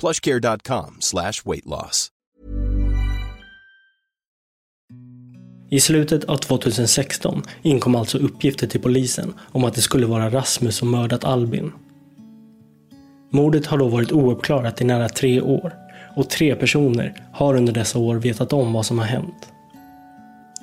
[0.00, 2.08] plushcare.com slash weight loss.
[5.72, 10.76] I slutet av 2016 inkom alltså uppgifter till polisen om att det skulle vara Rasmus
[10.76, 11.72] som mördat Albin.
[13.30, 15.74] Mordet har då varit ouppklarat i nära tre år
[16.16, 19.48] och tre personer har under dessa år vetat om vad som har hänt.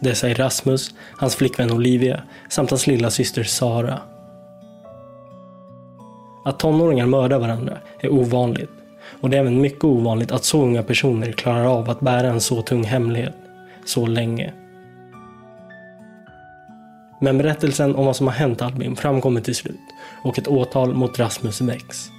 [0.02, 4.00] Dessa är Rasmus, hans flickvän Olivia samt hans lilla syster Sara.
[6.46, 8.70] Att tonåringar mördar varandra är ovanligt
[9.22, 12.42] och det är även mycket ovanligt att så unga personer klarar av att bära en
[12.42, 13.36] så tung hemlighet
[13.86, 14.54] så länge.
[17.22, 19.80] Men berättelsen om vad som har hänt Albin framkommer till slut
[20.24, 22.12] och ett åtal mot Rasmus väcks.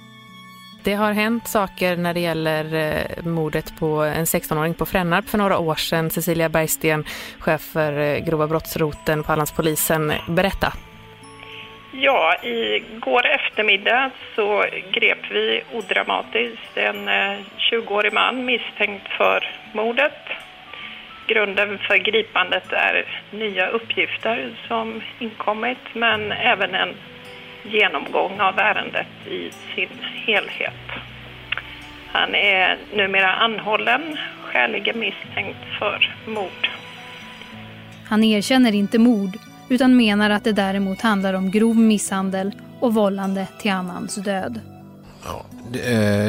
[0.83, 5.37] Det har hänt saker när det gäller eh, mordet på en 16-åring på Frännarp för
[5.37, 6.09] några år sedan.
[6.09, 7.05] Cecilia Bergsten,
[7.39, 10.13] chef för eh, grova brottsroten på Hallandspolisen.
[10.29, 10.73] Berätta.
[11.91, 17.39] Ja, igår eftermiddag så grep vi odramatiskt en eh,
[17.71, 20.13] 20-årig man misstänkt för mordet.
[21.27, 26.95] Grunden för gripandet är nya uppgifter som inkommit men även en
[27.63, 29.89] genomgång av ärendet i sin
[30.25, 30.73] helhet.
[32.07, 36.69] Han är numera anhållen, skäligen misstänkt för mord.
[38.09, 43.47] Han erkänner inte mord utan menar att det däremot handlar om grov misshandel och vållande
[43.61, 44.59] till annans död.
[45.25, 45.45] Ja,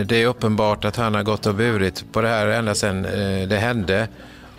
[0.04, 3.02] det är uppenbart att han har gått och burit på det här ända sedan
[3.48, 4.08] det hände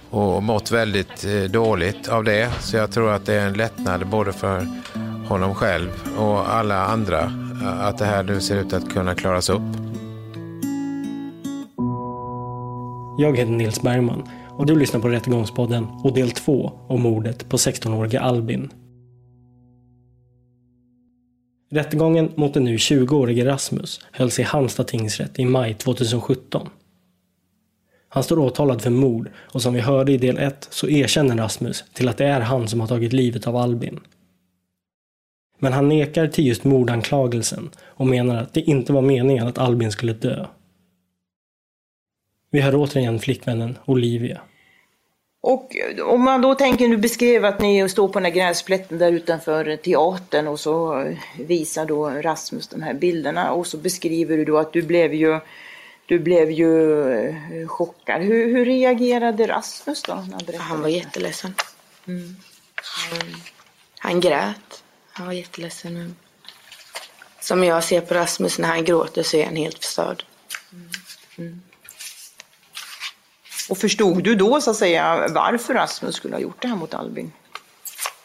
[0.10, 2.52] och mått väldigt dåligt av det.
[2.60, 4.68] Så jag tror att det är en lättnad både för
[5.28, 7.32] honom själv och alla andra
[7.80, 9.62] att det här nu ser ut att kunna klaras upp.
[13.18, 14.24] Jag heter Nils Bergman
[14.58, 18.70] och du lyssnar på Rättegångspodden och del 2 om mordet på 16-årige Albin.
[21.72, 26.70] Rättegången mot den nu 20-årige Rasmus hölls i Halmstad tingsrätt i maj 2017.
[28.10, 31.84] Han står åtalad för mord och som vi hörde i del 1 så erkänner Rasmus
[31.94, 34.00] till att det är han som har tagit livet av Albin.
[35.60, 39.92] Men han nekar till just mordanklagelsen och menar att det inte var meningen att Albin
[39.92, 40.46] skulle dö.
[42.54, 44.42] Vi hör återigen flickvännen Olivia.
[45.42, 45.76] Och
[46.06, 49.76] om man då tänker, du beskrev att ni står på den här gräsplätten där utanför
[49.76, 51.06] teatern och så
[51.40, 55.40] visar då Rasmus de här bilderna och så beskriver du då att du blev ju,
[56.06, 58.22] du blev ju eh, chockad.
[58.22, 60.14] Hur, hur reagerade Rasmus då?
[60.14, 61.54] När han, han var jätteledsen.
[62.08, 62.36] Mm.
[62.76, 63.20] Han,
[64.00, 64.84] han grät.
[65.12, 66.16] Han var jätteledsen.
[67.40, 70.24] Som jag ser på Rasmus när han gråter så är han helt förstörd.
[70.74, 70.90] Mm.
[71.38, 71.62] Mm.
[73.72, 76.94] Och förstod du då så att säga varför Rasmus skulle ha gjort det här mot
[76.94, 77.32] Albin?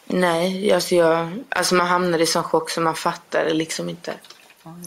[0.05, 4.13] Nej, alltså, jag, alltså man hamnade i sån chock så man fattade liksom inte.
[4.65, 4.81] Mm.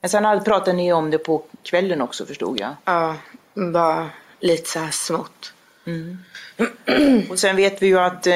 [0.00, 2.76] Men sen pratade ni om det på kvällen också förstod jag?
[2.84, 3.16] Ja,
[3.54, 4.10] bara
[4.40, 5.52] lite så här smått.
[5.86, 6.18] Mm.
[7.30, 8.34] Och sen vet vi ju att eh,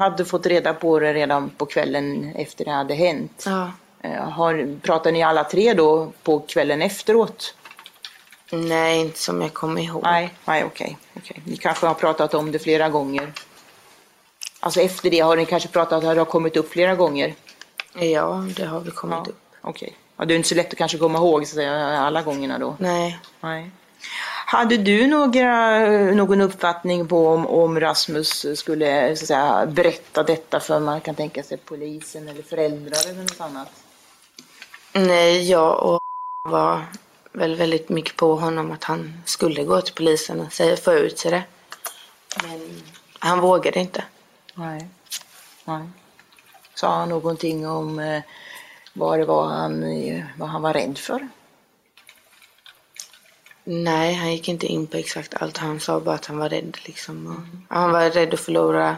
[0.00, 3.44] hade fått reda på det redan på kvällen efter det hade hänt.
[3.46, 3.70] Ja.
[4.18, 7.54] Har, pratar ni alla tre då på kvällen efteråt?
[8.54, 10.02] Nej, inte som jag kommer ihåg.
[10.02, 10.98] Nej, nej okej.
[11.16, 11.42] okej.
[11.44, 13.32] Ni kanske har pratat om det flera gånger?
[14.60, 17.34] Alltså efter det har ni kanske pratat, har det kommit upp flera gånger?
[17.94, 19.40] Ja, det har väl kommit ja, upp.
[19.60, 19.96] Okej.
[20.16, 22.76] Ja, det är inte så lätt att kanske komma ihåg så säga, alla gångerna då?
[22.78, 23.18] Nej.
[23.40, 23.70] nej.
[24.46, 25.78] Hade du några,
[26.14, 31.42] någon uppfattning på om, om Rasmus skulle så säga, berätta detta för man kan tänka
[31.42, 33.68] sig polisen eller föräldrar eller något annat?
[34.92, 36.00] Nej, jag och
[36.50, 36.84] var
[37.34, 41.18] väl väldigt mycket på honom att han skulle gå till polisen och säga, få ut
[41.18, 41.42] sig det.
[42.42, 42.82] Men
[43.18, 44.04] han vågade inte.
[44.54, 44.88] Nej.
[45.64, 45.88] Nej.
[46.74, 48.22] Sa han någonting om eh,
[48.92, 51.28] vad det var han, eh, vad han var rädd för?
[53.64, 55.56] Nej, han gick inte in på exakt allt.
[55.56, 56.78] Han sa bara att han var rädd.
[56.84, 57.26] Liksom.
[57.26, 58.96] Och Han var rädd att förlora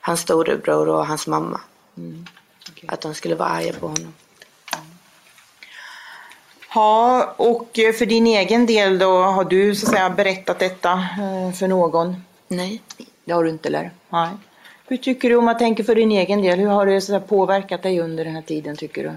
[0.00, 1.60] hans storebror och hans mamma.
[1.96, 2.26] Mm.
[2.88, 4.14] Att de skulle vara arga på honom.
[6.74, 7.68] Ja, och
[7.98, 12.16] för din egen del då, har du så att säga berättat detta eh, för någon?
[12.48, 12.82] Nej.
[13.24, 13.90] Det har du inte eller?
[14.08, 14.30] Nej.
[14.86, 16.58] Hur tycker du om man tänker för din egen del?
[16.58, 19.12] Hur har det så påverkat dig under den här tiden tycker du?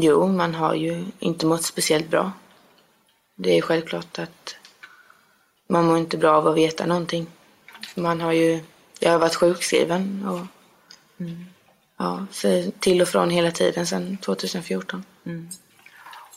[0.00, 2.32] Jo, man har ju inte mått speciellt bra.
[3.36, 4.56] Det är självklart att
[5.68, 7.26] man mår inte bra av att veta någonting.
[7.94, 8.60] Man har ju,
[8.98, 10.46] jag har varit sjukskriven och
[11.98, 15.04] ja, så till och från hela tiden sedan 2014.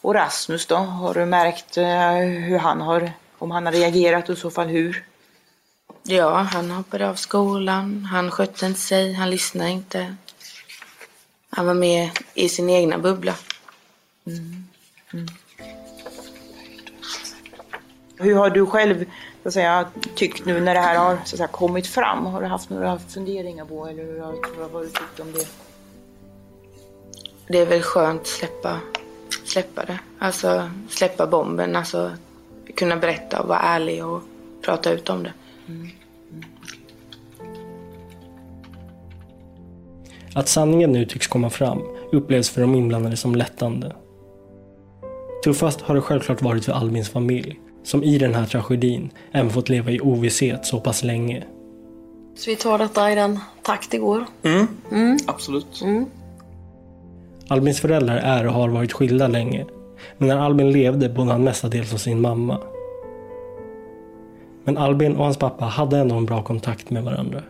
[0.01, 2.17] Och Rasmus då, har du märkt eh,
[2.47, 5.05] hur han har, om han har reagerat och i så fall hur?
[6.03, 10.15] Ja, han hoppade av skolan, han skötte inte sig, han lyssnade inte.
[11.49, 13.35] Han var med i sin egna bubbla.
[18.17, 19.05] Hur har du själv
[19.43, 22.25] så att säga, tyckt nu när det här har så att säga, kommit fram?
[22.25, 25.47] Har du haft några funderingar på eller hur har, vad har du tyckt om det?
[27.47, 28.79] Det är väl skönt att släppa,
[29.47, 29.99] släppa det.
[30.19, 32.11] Alltså släppa bomben, alltså
[32.75, 34.21] kunna berätta och vara ärlig och
[34.61, 35.33] prata ut om det.
[40.33, 43.91] Att sanningen nu tycks komma fram upplevs för de inblandade som lättande.
[45.43, 49.69] Tuffast har det självklart varit för Albins familj, som i den här tragedin även fått
[49.69, 51.43] leva i ovisshet så pass länge.
[52.35, 54.25] Så vi tar detta i den takt det går.
[54.43, 55.81] Mm, absolut.
[57.49, 59.65] Albins föräldrar är och har varit skilda länge,
[60.17, 62.61] men när Albin levde bodde han mestadels hos sin mamma.
[64.63, 67.41] Men Albin och hans pappa hade ändå en bra kontakt med varandra.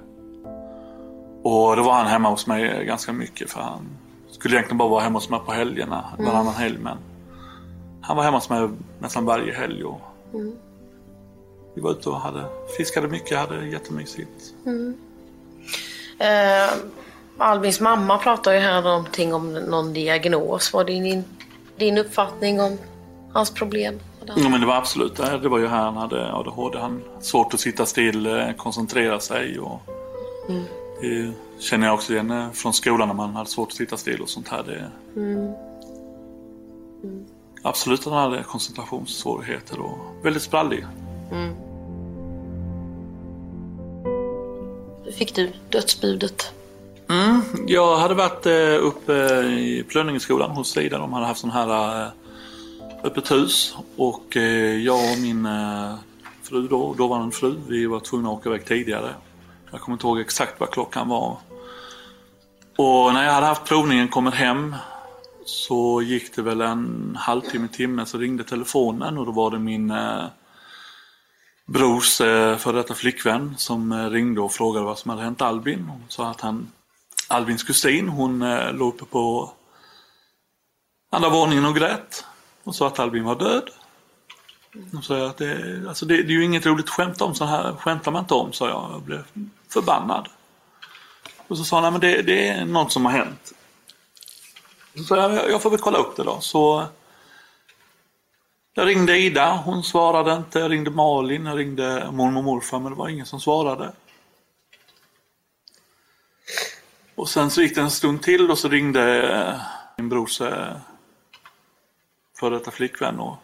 [1.44, 3.90] Och då var han hemma hos mig ganska mycket för han
[4.30, 6.78] skulle egentligen bara vara hemma hos mig på helgerna, varannan helg.
[6.80, 6.98] Men
[8.02, 9.84] han var hemma hos mig nästan varje helg.
[9.84, 10.02] Och
[11.76, 12.44] Vi var ute och hade,
[12.78, 14.54] fiskade mycket, hade jättemysigt.
[16.20, 16.74] Eh,
[17.38, 20.74] Albins mamma pratar ju här någonting om någon diagnos.
[20.74, 21.24] Vad är din,
[21.78, 22.78] din uppfattning om
[23.34, 24.00] hans problem?
[24.36, 25.38] Ja, men det var absolut det.
[25.38, 26.78] Det var ju här han hade ADHD.
[26.80, 29.60] Han hade svårt att sitta still, eh, koncentrera sig.
[29.60, 29.80] Och
[31.02, 34.22] Det känner jag också igen eh, från skolan när man hade svårt att sitta still
[34.22, 34.64] och sånt här.
[34.64, 34.92] Det...
[37.64, 40.86] Absolut att han hade koncentrationssvårigheter och väldigt sprallig.
[45.18, 46.54] Fick du dödsbudet?
[47.10, 49.14] Mm, jag hade varit eh, uppe
[49.44, 50.98] i Plönningeskolan hos Sida.
[50.98, 52.12] De hade haft sån här eh,
[53.04, 53.78] öppet hus.
[53.96, 55.48] Och eh, jag och min
[56.44, 59.14] fru då, dåvarande fru, vi var tvungna att åka iväg tidigare.
[59.72, 61.38] Jag kommer inte ihåg exakt vad klockan var.
[62.78, 64.76] Och när jag hade haft provningen, kommit hem,
[65.46, 69.94] så gick det väl en halvtimme, timme, så ringde telefonen och då var det min
[71.66, 72.18] brors
[72.58, 75.86] före detta flickvän som ringde och frågade vad som hade hänt Albin.
[75.88, 76.72] Hon sa att han,
[77.28, 79.52] Albins kusin, hon eh, låg uppe på
[81.12, 82.26] andra våningen och grät
[82.64, 83.70] och sa att Albin var död.
[84.92, 87.74] Hon sa att det, alltså det, det är ju inget roligt skämt om, så här
[87.74, 88.90] skämtar man inte om, sa jag.
[88.92, 89.24] Jag blev
[89.70, 90.28] förbannad.
[91.48, 93.54] Och så sa han, nej men det, det är något som har hänt.
[94.96, 96.38] Så sa jag, jag får väl kolla upp det då.
[96.42, 96.86] Så
[98.74, 100.60] jag ringde Ida, hon svarade inte.
[100.60, 103.92] Jag ringde Malin, jag ringde mormor och morfar, men det var ingen som svarade.
[107.18, 109.62] Och sen så gick det en stund till och så ringde eh,
[109.98, 110.78] min brors eh,
[112.40, 113.38] före detta flickvän och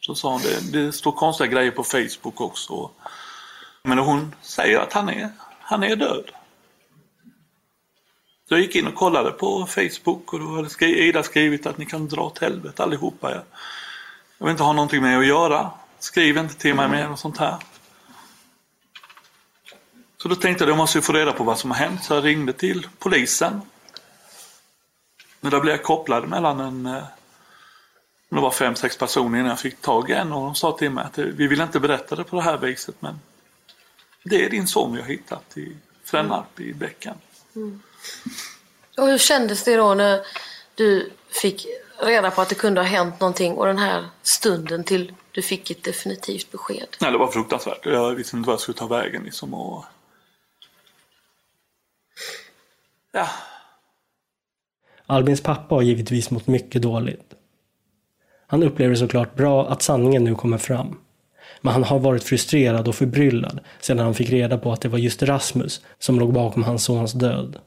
[0.00, 2.90] så sa hon det, det står konstiga grejer på Facebook också.
[3.82, 5.30] Men hon säger att han är,
[5.60, 6.30] han är död.
[8.48, 11.86] Så jag gick in och kollade på Facebook och då hade Ida skrivit att ni
[11.86, 13.30] kan dra åt helvete allihopa.
[13.30, 13.42] Jag,
[14.38, 15.70] vill inte ha någonting med er att göra.
[15.98, 17.56] Skriv inte till mig mer och sånt här.
[20.26, 22.04] Så då tänkte jag att jag måste ju få reda på vad som har hänt.
[22.04, 23.60] Så jag ringde till polisen.
[25.40, 27.04] Men då blev jag kopplad mellan en eh,
[28.28, 30.90] det var fem, sex personer innan jag fick tag i en och de sa till
[30.90, 33.20] mig att eh, vi vill inte berätta det på det här viset men
[34.22, 37.14] det är din son vi har hittat i Frännarp i bäcken.
[38.96, 40.20] Och hur kändes det då när
[40.74, 41.66] du fick
[41.98, 45.70] reda på att det kunde ha hänt någonting och den här stunden till du fick
[45.70, 46.96] ett definitivt besked?
[47.00, 47.86] Nej, det var fruktansvärt.
[47.86, 49.54] Jag visste inte vad jag skulle ta vägen liksom.
[49.54, 49.84] Och...
[53.16, 53.28] Ja.
[55.06, 57.34] Albins pappa har givetvis mått mycket dåligt.
[58.46, 60.98] Han upplever såklart bra att sanningen nu kommer fram.
[61.60, 64.98] Men han har varit frustrerad och förbryllad sedan han fick reda på att det var
[64.98, 67.58] just Rasmus som låg bakom hans sons död.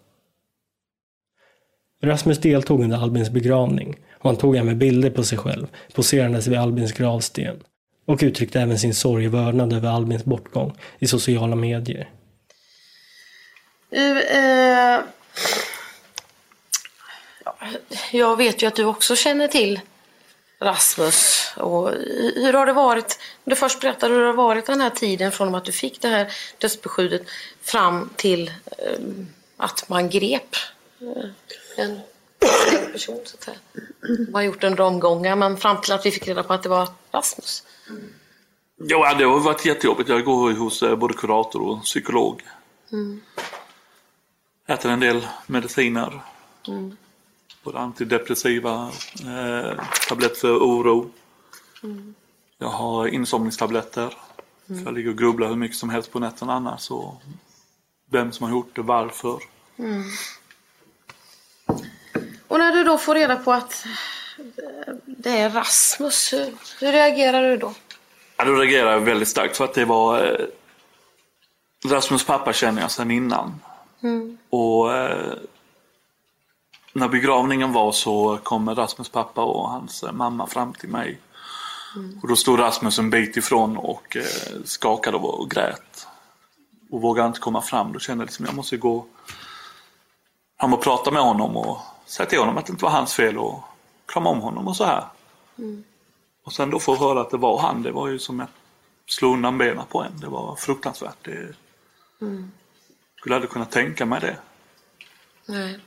[2.03, 6.59] Rasmus deltog under Albins begravning och han tog även bilder på sig själv poserandes vid
[6.59, 7.63] Albins gravsten
[8.05, 12.09] och uttryckte även sin sorg och vördnad över Albins bortgång i sociala medier.
[13.89, 14.99] Du, eh,
[18.11, 19.79] jag vet ju att du också känner till
[20.59, 21.51] Rasmus.
[21.57, 21.91] Och
[22.35, 25.55] hur har det varit, du först berättar hur det har varit den här tiden från
[25.55, 27.21] att du fick det här dödsbeskjudet
[27.61, 28.99] fram till eh,
[29.57, 30.55] att man grep
[31.01, 31.29] eh,
[31.77, 31.99] en
[32.91, 33.57] person så att säga.
[34.01, 36.69] Man har gjort under omgångar men fram till att vi fick reda på att det
[36.69, 37.63] var Rasmus.
[38.75, 40.09] Ja, det har varit jättejobbigt.
[40.09, 42.41] Jag går hos eh, både kurator och psykolog.
[42.91, 43.21] Mm.
[44.69, 46.21] Äter en del mediciner.
[46.67, 46.97] Mm.
[47.63, 48.91] Både antidepressiva,
[49.25, 51.11] eh, tablett för oro.
[51.83, 52.15] Mm.
[52.57, 54.13] Jag har insomningstabletter.
[54.69, 54.79] Mm.
[54.79, 56.91] För jag ligger och grubblar hur mycket som helst på nätterna annars.
[56.91, 57.21] Och
[58.09, 59.39] vem som har gjort det, varför.
[59.77, 60.03] Mm.
[62.47, 63.85] Och när du då får reda på att
[64.37, 67.73] eh, det är Rasmus, hur, hur reagerar du då?
[68.37, 70.45] Ja, då reagerar jag väldigt starkt för att det var eh,
[71.91, 73.59] Rasmus pappa känner jag sedan innan.
[74.01, 74.37] Mm.
[74.49, 75.33] Och eh,
[76.93, 81.19] när begravningen var så kom Rasmus pappa och hans eh, mamma fram till mig.
[81.95, 82.19] Mm.
[82.21, 86.07] Och då stod Rasmus en bit ifrån och eh, skakade och, och grät.
[86.91, 87.93] Och vågade inte komma fram.
[87.93, 89.05] Då kände jag liksom jag måste gå
[90.59, 93.37] fram och prata med honom och säga till honom att det inte var hans fel
[93.37, 93.63] och
[94.05, 95.03] krama om honom och så här.
[95.57, 95.83] Mm.
[96.45, 98.49] Och sen då få höra att det var han, det var ju som att
[99.05, 100.19] slå undan benen på en.
[100.19, 101.17] Det var fruktansvärt.
[101.21, 101.55] Det
[102.21, 102.51] Mm
[103.19, 104.37] skulle aldrig kunna tänka mig det.
[105.45, 105.79] Nej.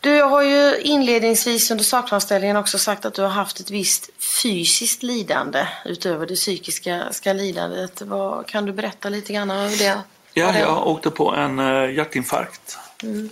[0.00, 4.10] Du, jag har ju inledningsvis under sakframställningen också sagt att du har haft ett visst
[4.42, 8.02] fysiskt lidande utöver det psykiska ska lidandet.
[8.02, 10.02] Vad, kan du berätta lite grann om det?
[10.34, 12.78] Ja, det- jag åkte på en eh, hjärtinfarkt.
[13.02, 13.28] Mm.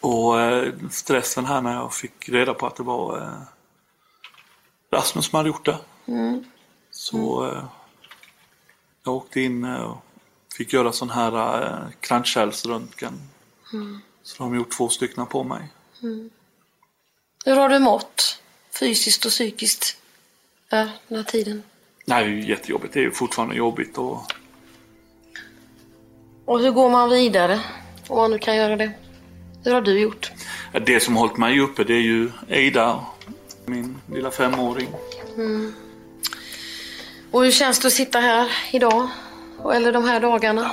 [0.00, 3.42] Och eh, stressen här när jag fick reda på att det var eh,
[4.92, 5.78] Rasmus som hade gjort det.
[6.08, 6.44] Mm.
[6.90, 7.64] Så eh,
[9.04, 10.04] jag åkte in och
[10.60, 13.20] fick göra sån här eh, kranskärlsröntgen.
[13.72, 14.00] Mm.
[14.22, 15.68] Så de har gjort två stycken på mig.
[16.02, 16.30] Mm.
[17.44, 18.42] Hur har du mått?
[18.80, 19.96] Fysiskt och psykiskt?
[20.68, 21.62] Ja, den här tiden.
[22.04, 22.94] Nej, det är ju jättejobbigt.
[22.94, 23.98] Det är ju fortfarande jobbigt.
[23.98, 24.32] Och,
[26.44, 27.60] Och hur går man vidare?
[28.08, 28.92] Om man nu kan göra det.
[29.64, 30.32] Hur har du gjort?
[30.86, 33.06] det som hållit mig uppe det är ju Eida,
[33.66, 34.88] min lilla femåring.
[35.36, 35.74] Mm.
[37.30, 39.08] Och hur känns det att sitta här idag?
[39.74, 40.70] Eller de här dagarna?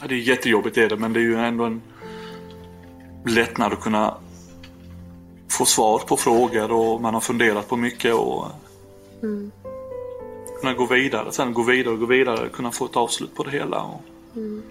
[0.00, 1.82] Ja, det är jättejobbigt är det, men det är ju ändå en
[3.26, 4.14] lättnad att kunna
[5.50, 8.46] få svar på frågor och man har funderat på mycket och
[9.22, 9.50] Mm.
[10.60, 11.32] kunna gå vidare.
[11.32, 13.80] Sen gå vidare och gå vidare, kunna få ett avslut på det hela.
[13.82, 14.00] Och,
[14.36, 14.62] Mm.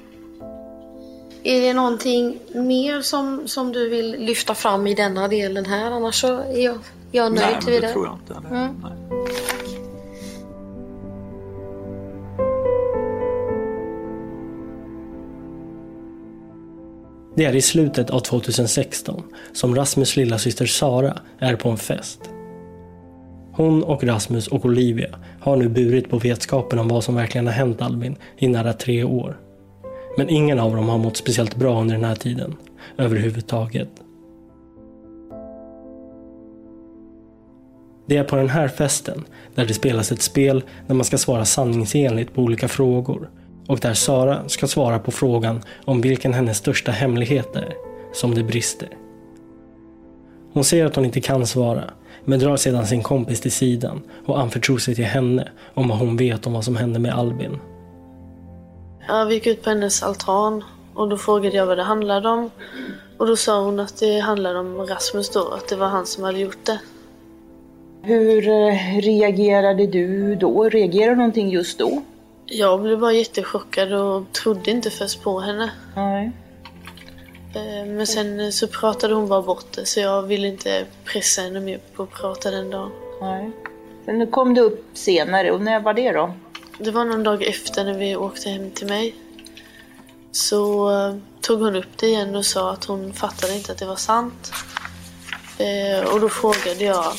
[1.43, 5.91] Är det någonting mer som, som du vill lyfta fram i denna delen här?
[5.91, 6.77] Annars så är jag,
[7.11, 7.91] jag är nöjd nej, men det vidare.
[7.93, 8.33] tror jag inte.
[8.49, 8.75] Det, Mm.
[8.83, 8.91] nej.
[17.37, 22.19] Det är i slutet av 2016 som Rasmus lillasyster Sara är på en fest.
[23.51, 27.53] Hon och Rasmus och Olivia har nu burit på vetskapen om vad som verkligen har
[27.53, 29.37] hänt Albin i nära tre år.
[30.17, 32.55] Men ingen av dem har mått speciellt bra under den här tiden,
[32.97, 33.89] överhuvudtaget.
[38.07, 39.23] Det är på den här festen
[39.55, 43.29] där det spelas ett spel där man ska svara sanningsenligt på olika frågor
[43.67, 47.73] och där Sara ska svara på frågan om vilken hennes största hemlighet är,
[48.13, 48.89] som det brister.
[50.53, 51.83] Hon säger att hon inte kan svara,
[52.25, 56.17] men drar sedan sin kompis till sidan och anförtror sig till henne om vad hon
[56.17, 57.59] vet om vad som hände med Albin.
[59.07, 62.49] Ja, vi gick ut på hennes altan och då frågade jag vad det handlade om.
[63.17, 66.23] Och då sa hon att det handlade om Rasmus då, att det var han som
[66.23, 66.79] hade gjort det.
[68.01, 70.69] Hur eh, reagerade du då?
[70.69, 72.01] Reagerade du någonting just då?
[72.49, 75.71] Jag blev bara jättechockad och trodde inte först på henne.
[75.95, 76.31] Nej.
[77.55, 81.59] Eh, Men sen så pratade hon bara bort det så jag ville inte pressa henne
[81.59, 82.91] mer på att prata den dagen.
[83.21, 83.51] Nej.
[84.05, 86.33] Sen kom det upp senare och när var det då?
[86.79, 89.15] Det var någon dag efter när vi åkte hem till mig.
[90.31, 93.85] Så eh, tog hon upp det igen och sa att hon fattade inte att det
[93.85, 94.51] var sant.
[95.57, 97.13] Eh, och då frågade jag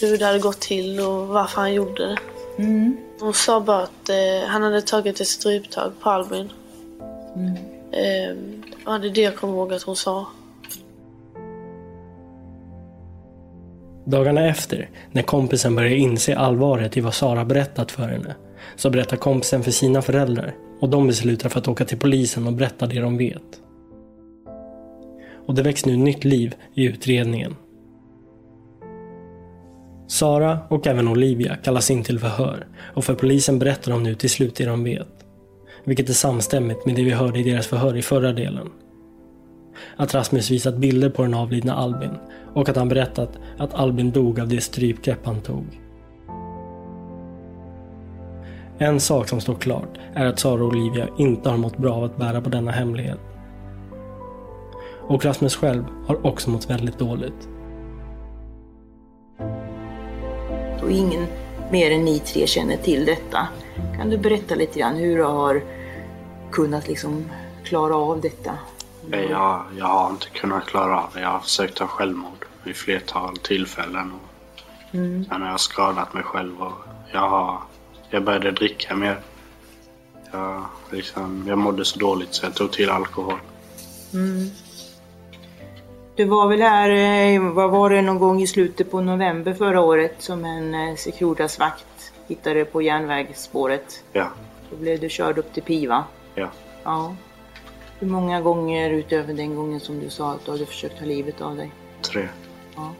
[0.00, 2.18] hur det hade gått till och varför han gjorde det.
[2.58, 2.96] Mm.
[3.20, 6.52] Hon sa bara att eh, han hade tagit ett stryptag på Albin.
[7.36, 7.56] Mm.
[7.92, 8.36] Eh,
[8.84, 10.26] ja, det är det jag kommer ihåg att hon sa.
[14.04, 18.34] Dagarna efter, när kompisen börjar inse allvaret i vad Sara berättat för henne,
[18.76, 22.52] så berättar kompisen för sina föräldrar och de beslutar för att åka till polisen och
[22.52, 23.60] berätta det de vet.
[25.46, 27.56] Och det väcks nu nytt liv i utredningen.
[30.06, 34.30] Sara och även Olivia kallas in till förhör och för polisen berättar de nu till
[34.30, 35.08] slut det de vet.
[35.84, 38.70] Vilket är samstämmigt med det vi hörde i deras förhör i förra delen.
[39.96, 42.10] Att Rasmus visat bilder på den avlidna Albin
[42.54, 45.80] och att han berättat att Albin dog av det strypgrepp han tog.
[48.78, 52.04] En sak som står klart är att Sara och Olivia inte har mått bra av
[52.04, 53.20] att bära på denna hemlighet.
[55.08, 57.48] Och Rasmus själv har också mått väldigt dåligt.
[60.86, 61.26] Och ingen
[61.70, 63.48] mer än ni tre känner till detta.
[63.96, 65.62] Kan du berätta lite grann hur du har
[66.52, 67.30] kunnat liksom
[67.64, 68.58] klara av detta?
[69.10, 71.20] Jag, jag har inte kunnat klara av det.
[71.20, 74.12] Jag har försökt ta självmord vid flertal tillfällen.
[74.12, 74.20] Och
[74.94, 75.24] Mm.
[75.24, 76.72] sen har jag skadat mig själv och
[77.12, 77.58] jag, har,
[78.10, 79.20] jag började dricka mer.
[80.32, 83.38] Jag, liksom, jag mådde så dåligt så jag tog till alkohol.
[84.14, 84.50] Mm.
[86.16, 86.90] Du var väl här,
[87.34, 90.94] eh, vad var det, någon gång i slutet på november förra året som en eh,
[90.96, 94.04] Securitas-vakt hittade på järnvägsspåret.
[94.12, 94.26] Ja,
[94.70, 96.04] Då blev du körd upp till Piva.
[96.34, 96.48] ja.
[96.84, 97.14] Ja.
[97.98, 101.40] Hur många gånger utöver den gången som du sa att du hade försökt ta livet
[101.40, 101.70] av dig?
[102.02, 102.28] Tre.
[102.76, 102.90] Ja.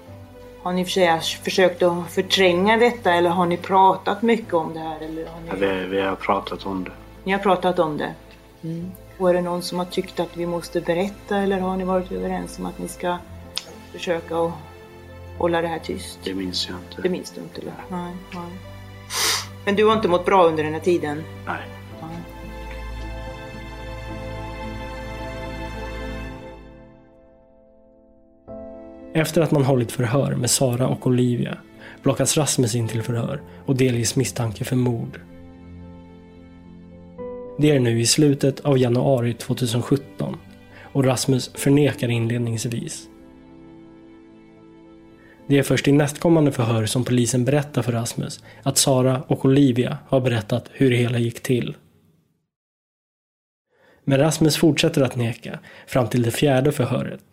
[0.62, 4.80] Har ni för sig försökt att förtränga detta eller har ni pratat mycket om det
[4.80, 4.96] här?
[5.00, 5.66] Eller har ni...
[5.66, 6.90] Vi, vi har pratat om det.
[7.25, 8.14] Ni har pratat om det?
[8.64, 8.92] Mm.
[9.18, 12.12] Och är det någon som har tyckt att vi måste berätta eller har ni varit
[12.12, 13.18] överens om att ni ska
[13.92, 14.52] försöka att
[15.38, 16.18] hålla det här tyst?
[16.25, 17.02] Det minns jag inte.
[17.02, 17.61] Det minns du inte?
[17.61, 17.75] Eller?
[17.90, 18.50] Nej, nej.
[19.64, 21.23] Men du har inte mått bra under den här tiden?
[21.46, 21.61] Nej.
[22.00, 22.11] Nej.
[29.14, 31.59] Efter att man hållit förhör med Sara och Olivia
[32.02, 35.20] plockas Rasmus in till förhör och delges misstanke för mord.
[37.59, 40.37] Det är nu i slutet av januari 2017
[40.92, 43.09] och Rasmus förnekar inledningsvis.
[45.49, 49.99] Det är först i nästkommande förhör som polisen berättar för Rasmus att Sara och Olivia
[50.09, 51.77] har berättat hur det hela gick till.
[54.05, 57.25] Men Rasmus fortsätter att neka fram till det fjärde förhöret.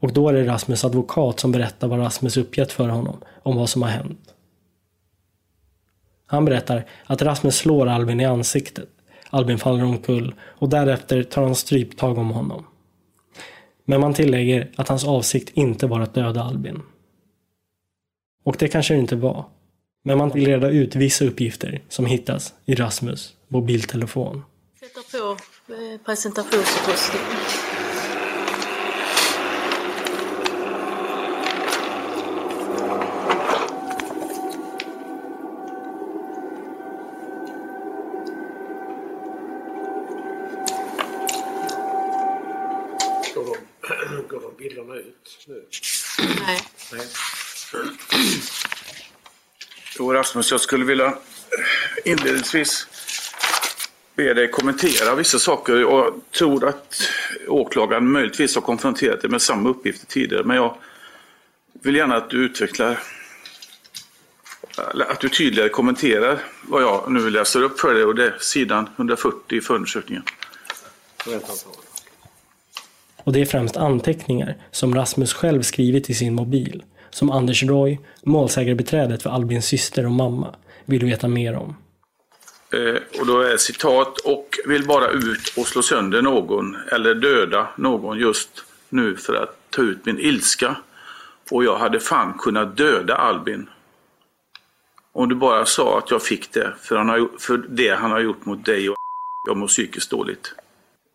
[0.00, 3.68] Och då är det Rasmus advokat som berättar vad Rasmus uppgett för honom om vad
[3.68, 4.34] som har hänt.
[6.26, 8.88] Han berättar att Rasmus slår Albin i ansiktet.
[9.30, 12.66] Albin faller omkull och därefter tar han stryptag om honom.
[13.84, 16.82] Men man tillägger att hans avsikt inte var att döda Albin.
[18.44, 19.44] Och det kanske det inte var.
[20.04, 24.42] Men man vill reda ut vissa uppgifter som hittas i Rasmus mobiltelefon.
[24.80, 25.30] Sätta på
[25.72, 27.70] eh, presentationsutrustningen presentationsutrustning.
[43.34, 45.64] Går de, går de bilderna ut nu?
[46.46, 46.60] Nej.
[46.92, 47.06] Nej.
[49.98, 51.12] Jo, Rasmus, jag skulle vilja eh,
[52.12, 52.86] inledningsvis
[54.16, 55.76] be dig kommentera vissa saker.
[55.76, 57.02] Jag tror att
[57.48, 60.74] åklagaren möjligtvis har konfronterat dig med samma uppgifter tidigare, men jag
[61.82, 62.98] vill gärna att du utvecklar,
[65.08, 68.88] att du tydligare kommenterar vad jag nu läser upp för dig och det är sidan
[68.96, 70.22] 140 i förundersökningen.
[73.24, 76.82] Och det är främst anteckningar som Rasmus själv skrivit i sin mobil.
[77.10, 81.76] Som Anders Roy, målsägarbiträdet för Albins syster och mamma, vill veta mer om.
[82.72, 87.68] Eh, och då är citat, och vill bara ut och slå sönder någon eller döda
[87.76, 90.76] någon just nu för att ta ut min ilska.
[91.50, 93.68] Och jag hade fan kunnat döda Albin.
[95.12, 98.20] Om du bara sa att jag fick det för, han har, för det han har
[98.20, 98.96] gjort mot dig och
[99.48, 100.54] jag mår psykiskt dåligt.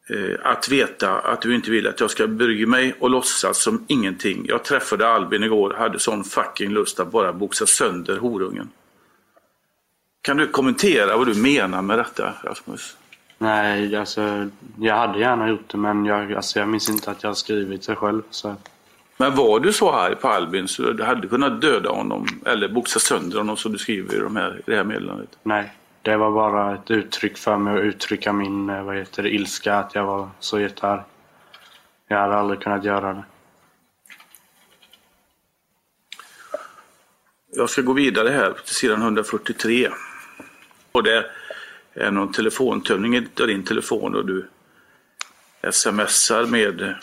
[0.10, 3.86] Eh, att veta att du inte vill att jag ska bry mig och låtsas som
[3.88, 4.46] ingenting.
[4.48, 8.70] Jag träffade Albin igår hade sån fucking lust att bara boxa sönder horungen.
[10.22, 12.98] Kan du kommentera vad du menar med detta, Rasmus?
[13.38, 17.38] Nej, alltså jag hade gärna gjort det men jag, alltså, jag minns inte att jag
[17.38, 18.22] skrivit det själv.
[18.30, 18.56] Så.
[19.18, 23.00] Men var du så arg på Albin så du hade kunnat döda honom eller boxa
[23.00, 25.30] sönder honom som du skriver i, de här, i det här meddelandet?
[25.44, 25.74] Nej,
[26.06, 29.76] det var bara ett uttryck för mig att uttrycka min eh, vad heter det, ilska
[29.76, 31.02] att jag var så jättearg.
[32.08, 33.24] Jag hade aldrig kunnat göra det.
[37.56, 39.89] Jag ska gå vidare här till sidan 143.
[40.91, 41.26] Och det
[41.94, 44.48] är någon telefontömning i din telefon och du
[45.72, 46.96] smsar med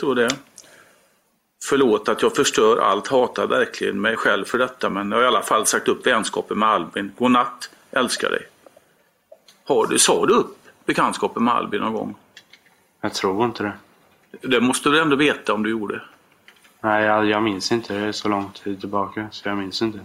[0.00, 0.36] tror det.
[1.64, 5.26] Förlåt att jag förstör allt, hatar verkligen mig själv för detta men jag har i
[5.26, 7.12] alla fall sagt upp vänskapen med Albin.
[7.18, 8.46] God natt, älskar dig.
[9.64, 12.14] Har du, sa du upp bekantskapen med Albin någon gång?
[13.00, 13.72] Jag tror inte det.
[14.48, 16.02] Det måste du ändå veta om du gjorde.
[16.80, 17.94] Nej, jag, jag minns inte.
[17.94, 20.00] Det är så lång tid tillbaka så jag minns inte.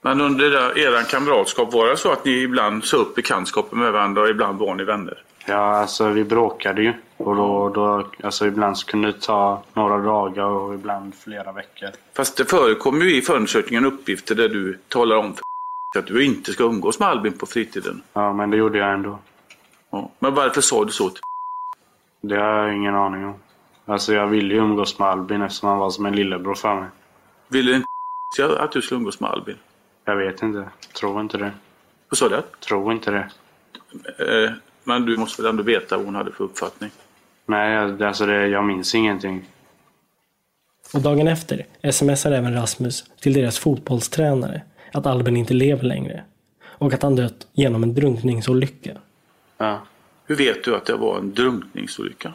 [0.00, 3.92] Men under där, eran kamratskap, var det så att ni ibland sa upp bekantskapen med
[3.92, 5.22] varandra och ibland var ni vänner?
[5.46, 6.92] Ja, alltså vi bråkade ju.
[7.16, 11.88] Och då, då, alltså ibland så kunde det ta några dagar och ibland flera veckor.
[12.14, 15.42] Fast det förekommer ju i förundersökningen uppgifter där du talar om för
[15.96, 18.02] att du inte ska umgås med Albin på fritiden.
[18.12, 19.18] Ja, men det gjorde jag ändå.
[19.90, 20.10] Ja.
[20.18, 21.10] Men varför sa du så?
[21.10, 21.20] till
[22.20, 23.34] Det har jag ingen aning om.
[23.86, 26.88] Alltså jag ville ju umgås med Albin eftersom han var som en lillebror för mig.
[27.48, 29.56] Ville inte att du skulle umgås med Albin?
[30.04, 30.68] Jag vet inte.
[31.00, 31.52] Tror inte det.
[32.08, 32.42] Vad sa du?
[32.66, 33.28] Tror inte det.
[34.44, 34.50] Eh,
[34.84, 36.90] Men du måste väl ändå veta vad hon hade för uppfattning?
[37.46, 39.44] Nej, jag- alltså det, jag minns ingenting.
[40.94, 46.24] Och dagen efter smsar även Rasmus till deras fotbollstränare att Albin inte lever längre.
[46.64, 48.98] Och att han dött genom en drunkningsolycka.
[49.56, 49.80] Ja.
[50.24, 52.34] Hur vet du att det var en drunkningsolycka?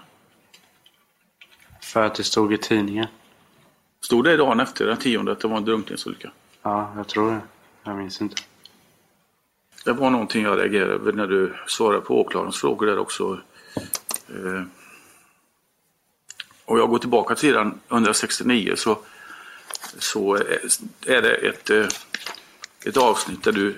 [1.82, 3.08] För att det stod i tidningen.
[4.02, 6.32] Stod det dagen efter den tionde att det var en drunkningsolycka?
[6.62, 7.40] Ja, jag tror det.
[7.84, 8.36] Jag minns inte.
[9.86, 13.40] Det var någonting jag reagerade över när du svarade på åklagarens frågor där också.
[14.30, 14.64] Eh,
[16.66, 19.00] Och jag går tillbaka till sidan 169 så,
[20.00, 20.36] så
[21.06, 21.86] är det ett, eh,
[22.86, 23.76] ett avsnitt där du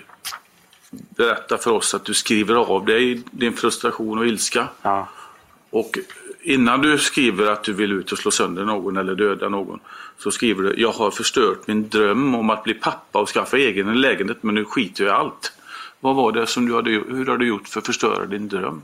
[0.91, 4.67] berättar för oss att du skriver av dig din frustration och ilska.
[5.69, 5.99] Och
[6.41, 9.79] innan du skriver att du vill ut och slå sönder någon eller döda någon
[10.17, 14.01] så skriver du Jag har förstört min dröm om att bli pappa och skaffa egen
[14.01, 15.51] lägenhet men nu skiter jag i allt.
[15.99, 16.89] Vad var det som du hade?
[16.89, 18.81] Hur har du gjort för att förstöra din dröm?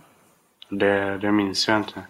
[0.69, 2.01] Det, det minns jag inte.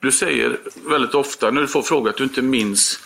[0.00, 3.00] Du säger väldigt ofta när du får fråga att du inte minns.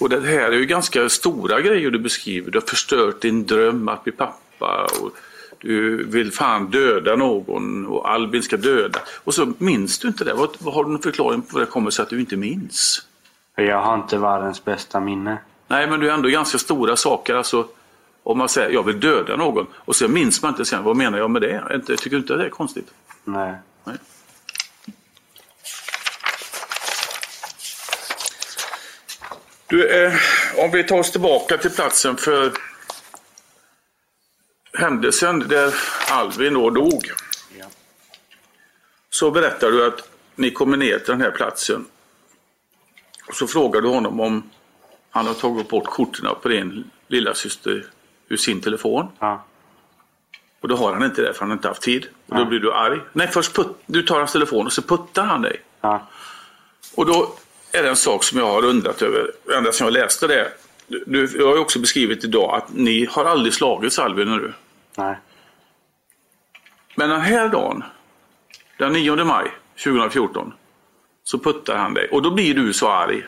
[0.00, 2.50] Och det här är ju ganska stora grejer du beskriver.
[2.50, 4.86] Du har förstört din dröm att bli pappa.
[5.00, 5.10] Och
[5.58, 8.98] du vill fan döda någon och Albin ska döda.
[9.24, 10.34] Och så minns du inte det.
[10.34, 13.02] Vad, vad har du någon förklaring på vad det kommer sig att du inte minns?
[13.56, 15.38] Jag har inte världens bästa minne.
[15.68, 17.34] Nej, men det är ändå ganska stora saker.
[17.34, 17.66] Alltså,
[18.22, 20.84] om man säger jag vill döda någon och så minns man inte sen.
[20.84, 21.62] Vad menar jag med det?
[21.74, 22.86] Inte- Tycker du inte det är konstigt?
[23.24, 23.54] Nej.
[23.84, 23.96] Nej.
[29.68, 30.12] Du, eh,
[30.64, 32.52] om vi tar oss tillbaka till platsen för
[34.78, 35.74] händelsen där
[36.10, 37.10] Alvin då dog.
[39.10, 41.84] Så berättar du att ni kommer ner till den här platsen.
[43.28, 44.50] Och så frågar du honom om
[45.10, 47.86] han har tagit bort korten på din lilla syster
[48.28, 49.06] ur sin telefon.
[50.60, 52.06] Och då har han inte det för han har inte haft tid.
[52.26, 53.00] Och då blir du arg.
[53.12, 55.62] Nej, först put, du tar hans telefon och så puttar han dig.
[56.96, 57.34] Och då
[57.78, 60.52] är det en sak som jag har undrat över ända sedan jag läste det.
[61.06, 64.52] Du, jag har ju också beskrivit idag att ni har aldrig slagits Albin och du.
[64.96, 65.16] Nej.
[66.96, 67.84] Men den här dagen,
[68.78, 69.50] den 9 maj
[69.84, 70.52] 2014,
[71.24, 72.08] så puttar han dig.
[72.08, 73.26] Och då blir du så arg.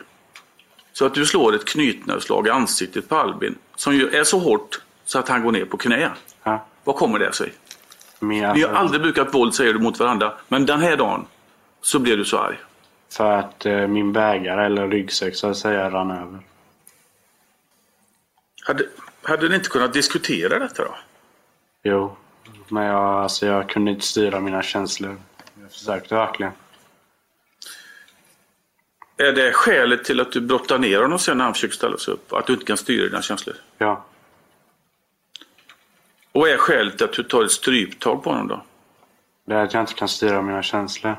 [0.93, 3.55] Så att du slår ett knytnävsslag i ansiktet på Albin.
[3.75, 6.11] Som är så hårt så att han går ner på knä.
[6.43, 6.65] Ja.
[6.83, 7.53] Vad kommer det sig?
[8.19, 10.33] Men Ni har aldrig brukat våld säger du mot varandra.
[10.47, 11.25] Men den här dagen
[11.81, 12.57] så blev du så arg.
[13.09, 16.39] För att eh, min bägare eller ryggsäck så att säga rann över.
[18.63, 18.85] Hade,
[19.21, 20.95] hade ni inte kunnat diskutera detta då?
[21.83, 22.15] Jo.
[22.67, 25.17] Men jag, alltså, jag kunde inte styra mina känslor.
[25.61, 26.51] Jag försökte verkligen.
[29.17, 32.13] Är det skälet till att du brottar ner honom sen när han försöker ställa sig
[32.13, 32.33] upp?
[32.33, 33.55] Att du inte kan styra dina känslor?
[33.77, 34.05] Ja.
[36.31, 38.63] Och är skälet till att du tar ett stryptag på honom då?
[39.45, 41.15] Det är att jag inte kan styra mina känslor.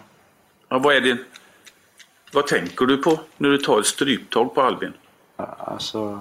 [0.68, 1.24] Ja, vad är din...
[2.32, 4.92] Vad tänker du på när du tar ett stryptag på Albin?
[5.36, 6.20] Alltså,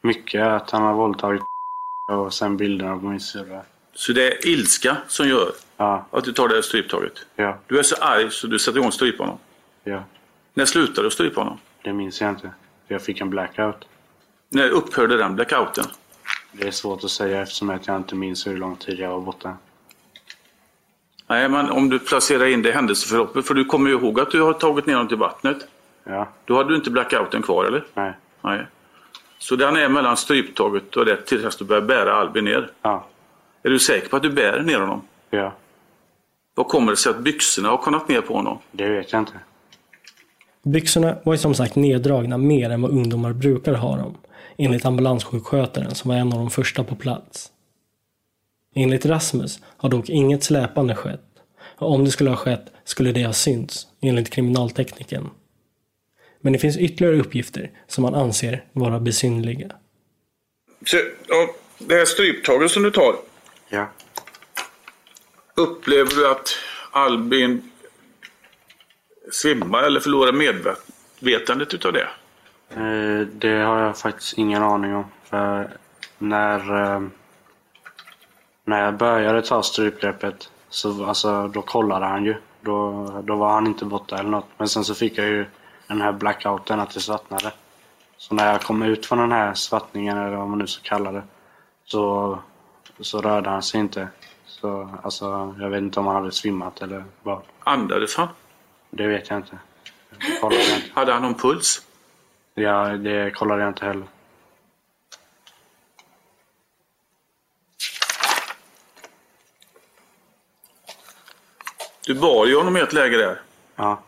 [0.00, 1.42] mycket att han har våldtagit
[2.12, 3.62] och sen bilderna på min syrra.
[3.94, 5.52] Så det är ilska som gör
[6.10, 7.12] att du tar det här stryptaget?
[7.36, 7.58] Ja.
[7.66, 9.38] Du är så arg så du sätter igång och strypa honom?
[9.84, 10.04] Ja.
[10.54, 11.58] När slutade du strypa honom?
[11.82, 12.50] Det minns jag inte.
[12.86, 13.84] Jag fick en blackout.
[14.48, 15.84] När upphörde den blackouten?
[16.52, 19.56] Det är svårt att säga eftersom jag inte minns hur lång tid jag var borta.
[21.26, 24.30] Nej, men om du placerar in det i händelseförloppet, för du kommer ju ihåg att
[24.30, 25.56] du har tagit ner honom till vattnet.
[26.04, 26.28] Ja.
[26.44, 27.84] Då hade du inte blackouten kvar, eller?
[27.94, 28.12] Nej.
[28.40, 28.66] Nej.
[29.38, 32.70] Så den är mellan stryptaget och det till dess du börjar bära Albin ner?
[32.82, 33.06] Ja.
[33.62, 35.02] Är du säker på att du bär ner honom?
[35.30, 35.52] Ja.
[36.54, 38.58] Vad kommer det sig att byxorna har kunnat ner på honom?
[38.72, 39.32] Det vet jag inte.
[40.62, 44.14] Byxorna var ju som sagt neddragna mer än vad ungdomar brukar ha dem,
[44.58, 47.51] enligt ambulanssjukskötaren som var en av de första på plats.
[48.74, 51.20] Enligt Rasmus har dock inget släpande skett
[51.76, 55.30] och om det skulle ha skett skulle det ha synts, enligt kriminaltekniken.
[56.40, 59.70] Men det finns ytterligare uppgifter som man anser vara besynliga.
[60.86, 60.96] Så,
[61.28, 63.16] ja, det här stryptaget som du tar.
[63.68, 63.86] Ja.
[65.54, 66.54] Upplever du att
[66.90, 67.70] Albin
[69.32, 72.08] svimmar eller förlorar medvetandet utav det?
[72.70, 75.04] Eh, det har jag faktiskt ingen aning om.
[75.24, 75.70] För
[76.18, 77.02] när, eh,
[78.64, 82.36] när jag började ta strypgreppet så alltså, då kollade han ju.
[82.60, 84.48] Då, då var han inte borta eller något.
[84.56, 85.46] Men sen så fick jag ju
[85.86, 87.52] den här blackouten, att det svartnade.
[88.16, 91.12] Så när jag kom ut från den här svartningen, eller vad man nu ska kalla
[91.12, 91.22] det,
[91.84, 92.38] så,
[93.00, 94.08] så rörde han sig inte.
[94.46, 97.40] Så alltså, jag vet inte om han hade svimmat eller vad.
[97.60, 98.28] Andades han?
[98.90, 99.58] Det vet jag inte.
[100.42, 100.90] Jag inte.
[100.94, 101.86] Hade han någon puls?
[102.54, 104.06] Ja, det kollade jag inte heller.
[112.06, 113.40] Du bar ju honom i ett läge där.
[113.76, 114.02] Ja.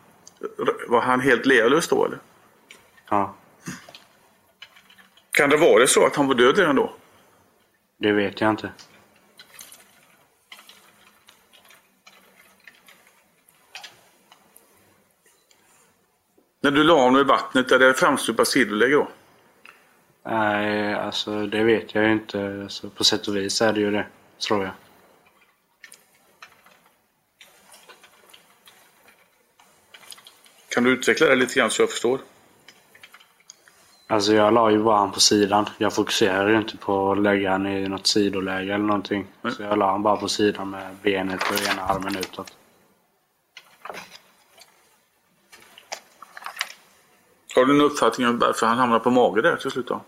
[0.87, 2.19] Var han helt lealös då eller?
[3.09, 3.35] Ja.
[5.31, 6.93] Kan det vara så att han var död redan då?
[7.97, 8.69] Det vet jag inte.
[16.61, 19.07] När du la honom i vattnet, är det framstupat sidoläge då?
[20.23, 22.61] Nej, alltså det vet jag ju inte.
[22.63, 24.05] Alltså, på sätt och vis är det ju det,
[24.47, 24.71] tror jag.
[30.75, 32.19] Kan du utveckla det lite grann så jag förstår?
[34.07, 35.65] Alltså jag la ju bara han på sidan.
[35.77, 39.27] Jag fokuserade ju inte på att lägga han i något sidoläge eller någonting.
[39.41, 42.57] Så jag la han bara på sidan med benet och ena armen utåt.
[47.55, 50.01] Har du en uppfattning om varför han hamnade på mage där till slut då?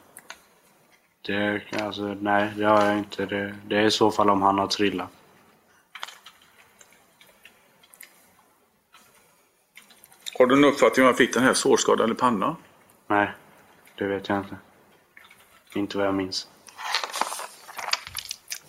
[1.21, 3.25] Det, alltså, nej, det har jag inte.
[3.25, 5.09] Det, det är i så fall om han har trillat.
[10.37, 12.55] Har du en uppfattning om han fick den här sårskadan i pannan?
[13.07, 13.29] Nej,
[13.97, 14.55] det vet jag inte.
[15.75, 16.47] Inte vad jag minns.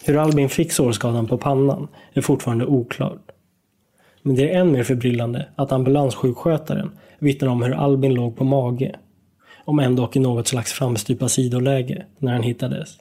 [0.04, 3.30] Hur Albin fick sårskadan på pannan är fortfarande oklart.
[4.22, 8.98] Men det är än mer förbryllande att ambulanssjukskötaren vittnar om hur Albin låg på mage.
[9.64, 12.98] Om än dock i något slags framstupa sidoläge när han hittades.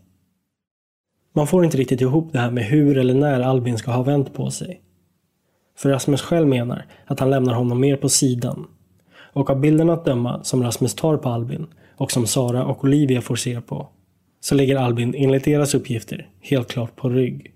[1.34, 4.34] Man får inte riktigt ihop det här med hur eller när Albin ska ha vänt
[4.34, 4.82] på sig.
[5.78, 8.68] För Rasmus själv menar att han lämnar honom mer på sidan.
[9.34, 13.22] Och av bilderna att döma som Rasmus tar på Albin och som Sara och Olivia
[13.22, 13.90] får se på
[14.40, 17.54] så ligger Albin enligt deras uppgifter helt klart på rygg.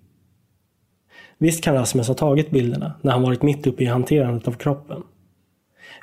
[1.37, 5.03] Visst kan Rasmus ha tagit bilderna när han varit mitt uppe i hanterandet av kroppen.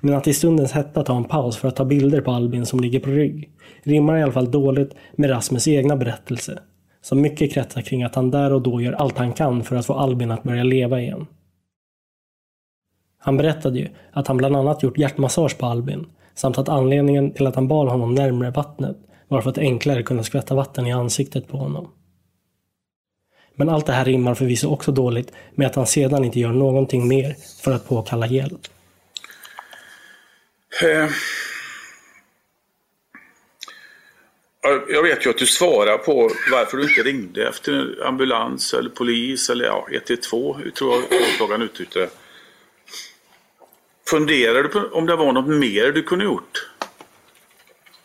[0.01, 2.81] Men att i stundens hetta ta en paus för att ta bilder på Albin som
[2.81, 3.51] ligger på rygg
[3.83, 6.59] rimmar i alla fall dåligt med Rasmus egna berättelse.
[7.03, 9.87] Som mycket kretsar kring att han där och då gör allt han kan för att
[9.87, 11.27] få Albin att börja leva igen.
[13.19, 17.47] Han berättade ju att han bland annat gjort hjärtmassage på Albin samt att anledningen till
[17.47, 18.97] att han bar honom närmre vattnet
[19.29, 21.93] var för att enklare kunna skvätta vatten i ansiktet på honom.
[23.55, 27.09] Men allt det här rimmar förvisso också dåligt med att han sedan inte gör någonting
[27.09, 28.61] mer för att påkalla hjälp.
[30.83, 31.09] Eh.
[34.89, 39.51] Jag vet ju att du svarar på varför du inte ringde efter ambulans eller polis
[39.51, 41.05] eller ja, 112, tror jag
[41.35, 42.09] åklagaren uttryckte det.
[44.11, 46.69] Funderar du på om det var något mer du kunde gjort?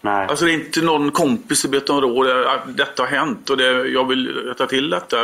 [0.01, 0.27] Nej.
[0.27, 2.27] Alltså det är inte någon kompis i bett om råd,
[2.67, 5.17] detta har hänt och det, jag vill rätta till detta.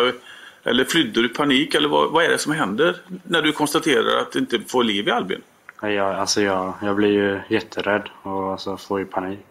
[0.63, 4.21] Eller flydde du i panik eller vad, vad är det som händer när du konstaterar
[4.21, 5.41] att du inte får liv i Albin?
[5.81, 9.45] Jag, alltså jag, jag blir ju jätterädd och alltså får ju panik.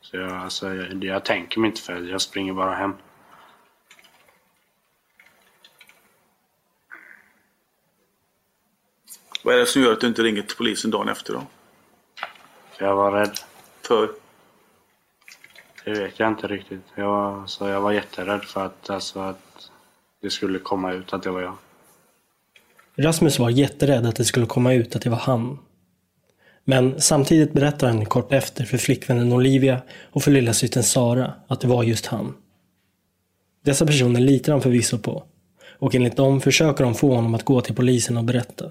[0.00, 2.94] Så jag, alltså jag, jag tänker mig inte för, jag springer bara hem.
[9.44, 11.46] Vad är det som gör att du inte ringer till polisen dagen efter då?
[12.78, 13.38] Jag var rädd.
[13.82, 14.08] För?
[15.84, 16.82] Det vet jag inte riktigt.
[16.94, 19.70] Jag var, alltså, jag var jätterädd för att, alltså, att
[20.22, 21.56] det skulle komma ut att det var jag.
[22.96, 25.58] Rasmus var jätterädd att det skulle komma ut att det var han.
[26.64, 31.68] Men samtidigt berättar han kort efter för flickvännen Olivia och för lillasystern Sara att det
[31.68, 32.34] var just han.
[33.64, 35.24] Dessa personer litar han förvisso på
[35.78, 38.70] och enligt dem försöker de få honom att gå till polisen och berätta.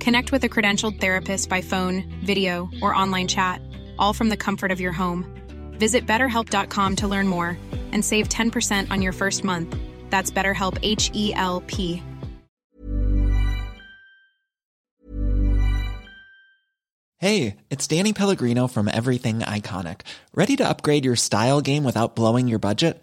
[0.00, 3.60] Connect with a credentialed therapist by phone, video, or online chat,
[3.98, 5.24] all from the comfort of your home.
[5.72, 7.58] Visit betterhelp.com to learn more
[7.92, 9.76] and save 10% on your first month.
[10.10, 12.02] That's BetterHelp H E L P.
[17.18, 20.02] Hey, it's Danny Pellegrino from Everything Iconic.
[20.34, 23.02] Ready to upgrade your style game without blowing your budget?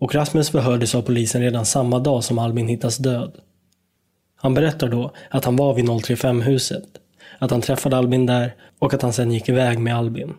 [0.00, 3.32] Och Rasmus förhördes av polisen redan samma dag som Albin hittas död.
[4.36, 6.84] Han berättar då att han var vid 035-huset,
[7.38, 10.34] att han träffade Albin där och att han sen gick iväg med Albin.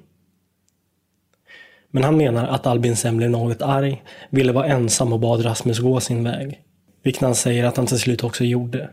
[1.92, 5.80] Men han menar att Albin sen blev något arg, ville vara ensam och bad Rasmus
[5.80, 6.62] gå sin väg.
[7.04, 8.90] Vilket han säger att han till slut också gjorde.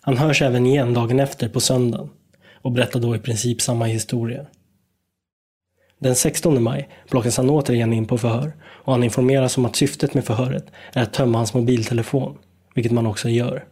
[0.00, 2.10] Han hörs även igen dagen efter på söndagen
[2.62, 4.46] och berättar då i princip samma historia.
[6.02, 10.14] Den 16 maj plockas han återigen in på förhör och han informeras om att syftet
[10.14, 12.38] med förhöret är att tömma hans mobiltelefon,
[12.74, 13.64] vilket man också gör.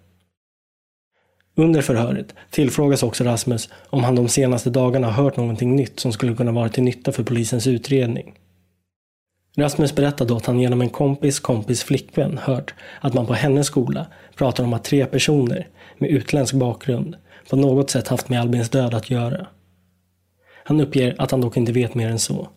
[1.56, 6.36] Under förhöret tillfrågas också Rasmus om han de senaste dagarna hört någonting nytt som skulle
[6.36, 8.34] kunna vara till nytta för polisens utredning.
[9.56, 13.66] Rasmus berättar då att han genom en kompis kompis flickvän hört att man på hennes
[13.66, 17.16] skola pratar om att tre personer med utländsk bakgrund
[17.50, 19.46] på något sätt haft med Albins död att göra.
[20.70, 22.48] Han uppger att han dock inte vet mer än så.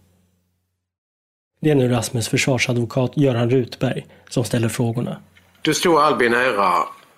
[1.61, 5.17] Det är nu Rasmus försvarsadvokat Göran Rutberg som ställer frågorna.
[5.61, 6.69] Du stod Albin nära.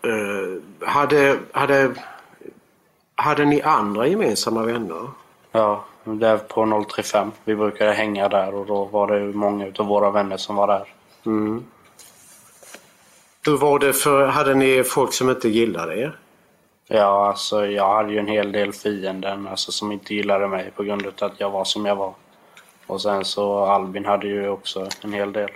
[0.05, 1.91] Uh, hade, hade,
[3.15, 5.07] hade ni andra gemensamma vänner?
[5.51, 7.31] Ja, där på 035.
[7.45, 10.87] Vi brukade hänga där och då var det många av våra vänner som var där.
[11.25, 11.65] Mm.
[13.45, 16.19] Hur var det för, hade ni folk som inte gillade er?
[16.87, 20.83] Ja, alltså jag hade ju en hel del fienden alltså, som inte gillade mig på
[20.83, 22.13] grund av att jag var som jag var.
[22.87, 25.49] Och sen så Albin hade ju också en hel del.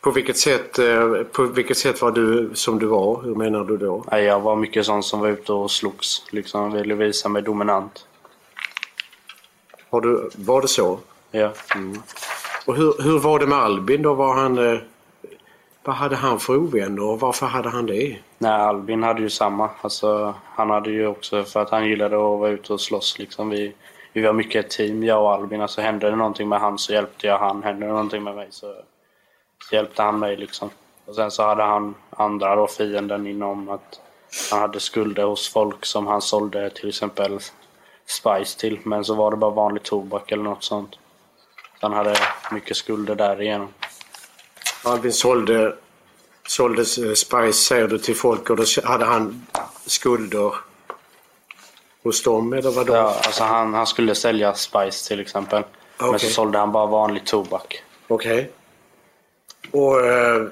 [0.00, 3.22] På vilket sätt, eh, på vilket sätt var du som du var?
[3.22, 4.04] Hur menar du då?
[4.10, 6.22] Jag var mycket sån som var ute och slogs.
[6.30, 8.06] Liksom ville visa mig dominant.
[9.90, 10.98] Har du, var det så?
[11.30, 11.52] Ja.
[11.74, 12.02] Mm.
[12.66, 14.14] Och hur, hur var det med Albin då?
[14.14, 14.80] Var han, eh,
[15.84, 18.18] vad hade han för ovänner och varför hade han det?
[18.38, 19.70] Nej, Albin hade ju samma.
[19.80, 23.18] Alltså, han hade ju också för att han gillade att vara ute och slåss.
[23.18, 23.50] Liksom.
[23.50, 23.74] Vi,
[24.12, 25.60] vi var mycket ett team, jag och Albin.
[25.60, 27.62] Alltså, hände det någonting med han så hjälpte jag han.
[27.62, 28.74] Hände det någonting med mig så,
[29.68, 30.36] så hjälpte han mig.
[30.36, 30.70] Liksom.
[31.06, 34.00] Och sen så hade han andra då, fienden inom att
[34.50, 37.38] han hade skulder hos folk som han sålde till exempel
[38.06, 38.78] spice till.
[38.82, 40.98] Men så var det bara vanlig tobak eller något sånt.
[41.80, 42.14] Han hade
[42.52, 43.68] mycket skulder därigenom.
[44.84, 45.74] Albin sålde,
[46.48, 46.84] sålde
[47.16, 49.46] Spice du till folk och då hade han
[49.86, 50.54] skulder
[52.02, 52.94] hos dem eller vadå?
[52.94, 55.62] Ja, alltså han, han skulle sälja Spice till exempel.
[55.98, 56.20] Men Okej.
[56.20, 57.82] så sålde han bara vanlig tobak.
[58.08, 58.50] Okej.
[59.70, 60.46] Och eh,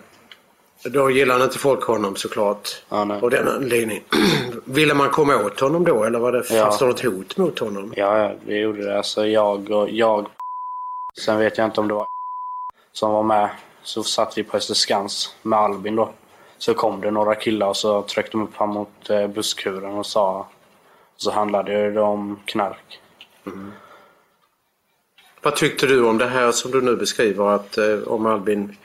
[0.85, 2.69] då gillade inte folk honom såklart.
[2.89, 4.03] Av den anledningen.
[4.65, 6.63] Ville man komma åt honom då eller var det, Ja.
[6.65, 7.93] fanns det något hot mot honom?
[7.97, 8.97] Ja, ja, det gjorde det.
[8.97, 10.27] Alltså jag och jag.
[11.25, 12.07] Sen vet jag inte om det var
[12.93, 13.51] som var med.
[13.89, 16.13] Så satt vi på Österskans med Albin då.
[16.59, 20.07] Så kom det några killar och så tryckte de upp honom mot eh, busskuren och
[20.07, 20.49] sa...
[21.17, 23.01] Så handlade det om knark.
[25.43, 28.77] Vad tyckte du om det här som du nu beskriver att eh, om Albin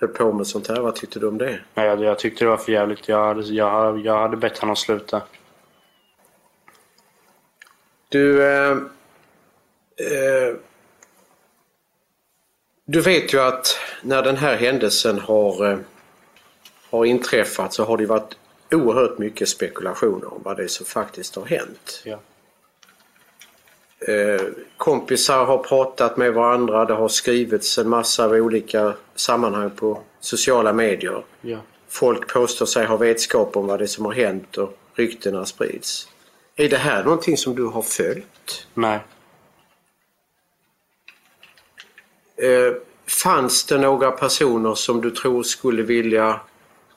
[0.00, 0.80] höll på med sånt här?
[0.80, 1.60] Vad tyckte du om det?
[1.74, 3.08] Nej, jag, jag tyckte det var för jävligt.
[3.08, 5.22] Jag hade, jag, jag hade bett honom sluta.
[8.08, 8.42] Du...
[8.42, 8.70] Eh,
[9.96, 10.56] eh,
[12.90, 15.78] du vet ju att när den här händelsen har, eh,
[16.90, 18.36] har inträffat så har det varit
[18.70, 22.02] oerhört mycket spekulationer om vad det är som faktiskt har hänt.
[22.04, 22.18] Ja.
[23.98, 24.42] Eh,
[24.76, 26.84] kompisar har pratat med varandra.
[26.84, 31.24] Det har skrivits en massa av olika sammanhang på sociala medier.
[31.40, 31.58] Ja.
[31.88, 36.08] Folk påstår sig ha vetskap om vad det är som har hänt och ryktena sprids.
[36.56, 38.66] Är det här någonting som du har följt?
[38.74, 39.00] Nej.
[42.42, 42.74] Eh,
[43.06, 46.40] fanns det några personer som du tror skulle vilja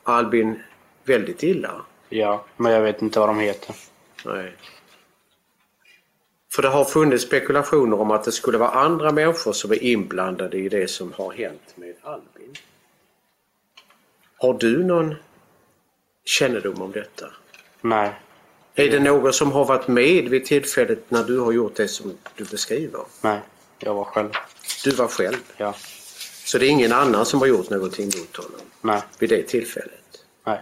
[0.04, 0.64] Albin
[1.04, 1.82] väldigt illa?
[2.10, 3.76] Ja, men jag vet inte vad de heter.
[4.26, 4.56] Nej.
[6.54, 10.58] För det har funnits spekulationer om att det skulle vara andra människor som är inblandade
[10.58, 12.56] i det som har hänt med Albin.
[14.38, 15.16] Har du någon
[16.26, 17.26] kännedom om detta?
[17.82, 18.12] Nej.
[18.76, 22.18] Är det någon som har varit med vid tillfället när du har gjort det som
[22.36, 23.02] du beskriver?
[23.22, 23.40] Nej,
[23.82, 24.30] jag var själv.
[24.84, 25.38] Du var själv?
[25.58, 25.74] Ja.
[26.46, 28.62] Så det är ingen annan som har gjort någonting mot honom?
[28.82, 29.02] Nej.
[29.20, 30.26] Vid det tillfället?
[30.46, 30.62] Nej.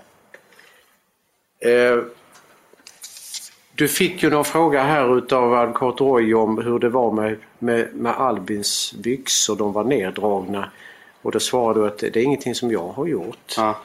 [1.60, 2.04] Eh,
[3.76, 7.96] du fick ju någon fråga här utav advokat Roy om hur det var med, med,
[7.96, 9.56] med Albins byxor.
[9.56, 10.72] De var neddragna.
[11.22, 13.54] Och då svarade du att det är ingenting som jag har gjort.
[13.58, 13.80] Ja.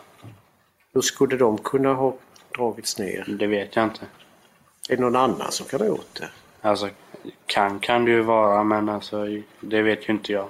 [0.94, 2.16] Hur skulle de kunna ha
[2.56, 3.36] dragits ner?
[3.38, 4.06] Det vet jag inte.
[4.88, 6.28] Är det någon annan som kan ha gjort det?
[6.68, 6.88] Alltså,
[7.46, 9.26] kan kan det ju vara, men alltså,
[9.60, 10.48] det vet ju inte jag.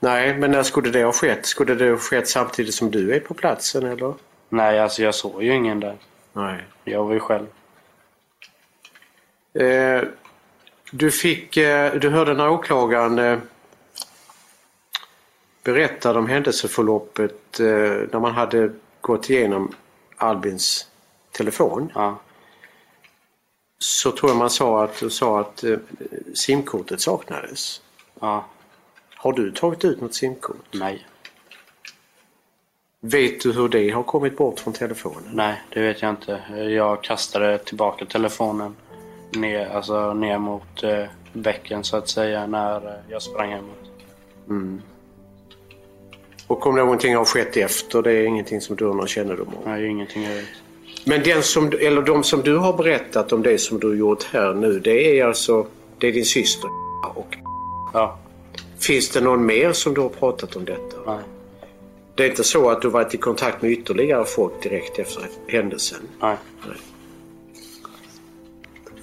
[0.00, 1.46] Nej, men när skulle det ha skett?
[1.46, 4.14] Skulle det ha skett samtidigt som du är på platsen eller?
[4.48, 5.96] Nej, alltså jag såg ju ingen där.
[6.32, 6.64] Nej.
[6.84, 7.46] Jag var ju själv.
[9.54, 10.02] Eh,
[10.90, 13.38] du fick, eh, du hörde när åklagaren eh,
[15.62, 17.66] berättade om händelseförloppet eh,
[18.12, 19.74] när man hade gått igenom
[20.16, 20.88] Albins
[21.32, 21.92] telefon.
[23.84, 25.78] Så tror jag man sa att, sa att eh,
[26.34, 27.82] simkortet saknades.
[28.20, 28.44] Ja.
[29.16, 30.66] Har du tagit ut något simkort?
[30.72, 31.06] Nej.
[33.00, 35.30] Vet du hur det har kommit bort från telefonen?
[35.32, 36.40] Nej, det vet jag inte.
[36.68, 38.76] Jag kastade tillbaka telefonen
[39.30, 43.90] ner, alltså ner mot eh, bäcken så att säga när eh, jag sprang hemåt.
[44.48, 44.82] Mm.
[46.46, 49.62] Och om någonting har skett efter, det är ingenting som du har någon kännedom om?
[49.64, 50.63] Nej, ingenting jag vet.
[51.04, 54.54] Men den som, eller de som du har berättat om det som du gjort här
[54.54, 55.66] nu, det är alltså
[55.98, 56.70] det är din syster
[57.14, 57.36] och
[57.92, 58.18] Ja.
[58.78, 60.96] Finns det någon mer som du har pratat om detta?
[61.06, 61.18] Nej.
[62.14, 65.98] Det är inte så att du varit i kontakt med ytterligare folk direkt efter händelsen?
[66.20, 66.36] Nej.
[66.60, 66.76] För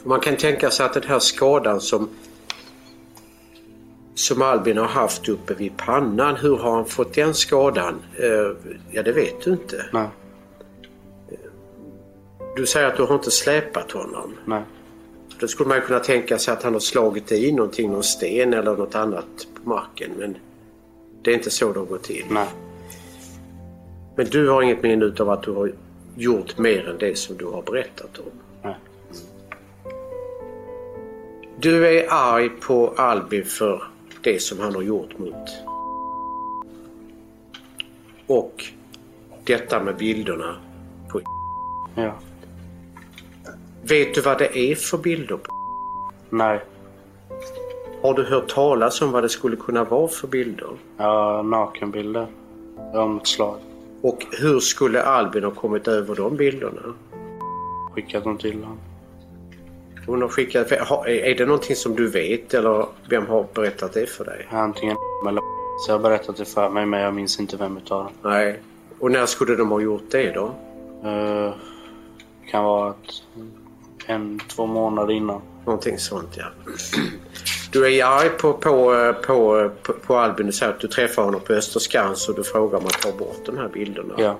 [0.10, 2.10] Man kan tänka sig att den här skadan som
[4.16, 8.02] som Albin har haft uppe vid pannan, hur har han fått den skadan?
[8.18, 9.86] Eh, ja, det vet du inte.
[9.93, 10.08] Nej.
[12.56, 14.38] Du säger att du har inte släpat honom.
[14.45, 14.64] Nej.
[15.39, 18.78] Då skulle man kunna tänka sig att han har slagit i någonting, någon sten eller
[18.78, 20.12] något annat på marken.
[20.18, 20.38] Men
[21.22, 22.26] det är inte så det har gått till.
[22.30, 22.47] Nej.
[24.16, 25.72] Men du har inget minne av att du har
[26.16, 28.32] gjort mer än det som du har berättat om?
[28.64, 28.76] Nej.
[31.60, 33.84] Du är arg på Albin för
[34.22, 35.49] det som han har gjort mot
[38.28, 38.66] och
[39.43, 40.56] detta med bilderna
[41.10, 41.22] på
[41.95, 42.14] Ja.
[43.84, 45.38] Vet du vad det är för bilder?
[45.38, 45.52] på?
[46.30, 46.62] Nej.
[48.02, 50.70] Har du hört talas om vad det skulle kunna vara för bilder?
[50.98, 52.28] Ja, nakenbilder.
[52.94, 53.58] Om ett slag.
[54.02, 56.82] Och hur skulle Albin ha kommit över de bilderna?
[57.94, 58.78] Skickat dem till honom.
[60.08, 60.72] Hon har skickat...
[60.72, 64.48] Är det någonting som du vet eller vem har berättat det för dig?
[64.50, 65.42] Antingen eller
[65.80, 68.14] Så jag har berättat det för mig, men jag minns inte vem utav dem.
[68.22, 68.60] Nej.
[69.00, 70.46] Och när skulle de ha gjort det då?
[71.10, 71.54] Uh,
[72.52, 73.24] kan vara ett,
[74.12, 75.41] en, två månader innan.
[75.66, 76.45] Någonting sånt ja.
[77.72, 80.45] Du är arg på, på, på, på, på Albin.
[80.45, 83.45] Du säger att du träffar honom på Österskans och du frågar om att ta bort
[83.45, 84.14] de här bilderna.
[84.18, 84.36] Ja.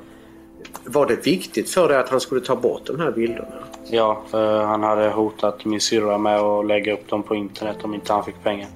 [0.86, 3.48] Var det viktigt för dig att han skulle ta bort de här bilderna?
[3.90, 7.94] Ja, för han hade hotat min syrra med att lägga upp dem på internet om
[7.94, 8.68] inte han fick pengar.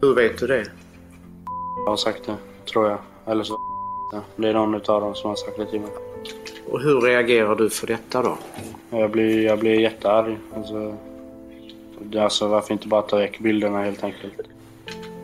[0.00, 0.66] Hur vet du det?
[1.84, 2.36] Jag har sagt det,
[2.72, 2.98] tror jag.
[3.26, 3.56] Eller så
[4.36, 5.90] Det är någon utav dem som har sagt det till mig.
[6.70, 8.38] Och hur reagerar du för detta då?
[8.90, 10.36] Jag blir, jag blir jättearg.
[10.54, 10.96] Alltså,
[12.18, 14.34] alltså varför inte bara ta väck bilderna helt enkelt?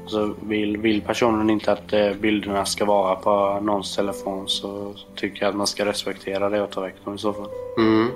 [0.02, 5.42] Alltså, vill, vill personen inte att eh, bilderna ska vara på någons telefon så tycker
[5.42, 7.48] jag att man ska respektera det och ta väck dem i så fall.
[7.78, 8.08] Mm.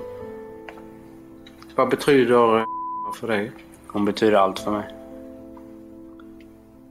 [1.75, 2.65] Vad betyder eh,
[3.19, 3.51] för dig?
[3.87, 4.85] Hon betyder allt för mig.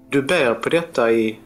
[0.09, 1.39] Du bär på detta i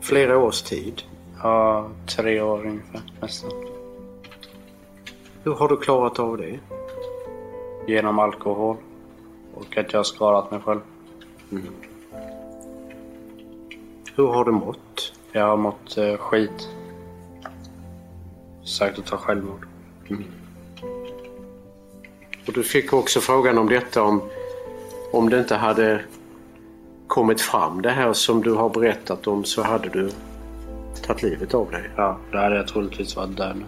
[0.00, 1.02] flera års tid.
[1.42, 3.50] Ja, tre år ungefär nästan.
[5.44, 6.58] Hur har du klarat av det?
[7.86, 8.76] Genom alkohol.
[9.54, 10.80] Och att jag har skadat mig själv.
[11.52, 11.66] Mm.
[14.16, 15.12] Hur har du mått?
[15.32, 16.68] Jag har mått eh, skit.
[18.64, 19.66] Sagt att ta självmord.
[22.46, 24.22] Och du fick också frågan om detta om,
[25.12, 26.04] om det inte hade
[27.06, 30.10] kommit fram det här som du har berättat om så hade du
[31.06, 31.90] tagit livet av dig.
[31.96, 33.64] Ja, då hade jag troligtvis varit död nu.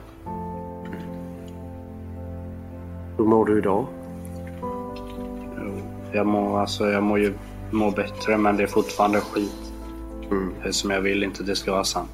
[3.17, 3.87] Hur mår du idag?
[6.13, 7.33] Jag mår, alltså, jag mår ju
[7.71, 9.73] mår bättre men det är fortfarande skit.
[10.31, 10.73] Mm.
[10.73, 12.11] Som jag vill inte det ska vara sant.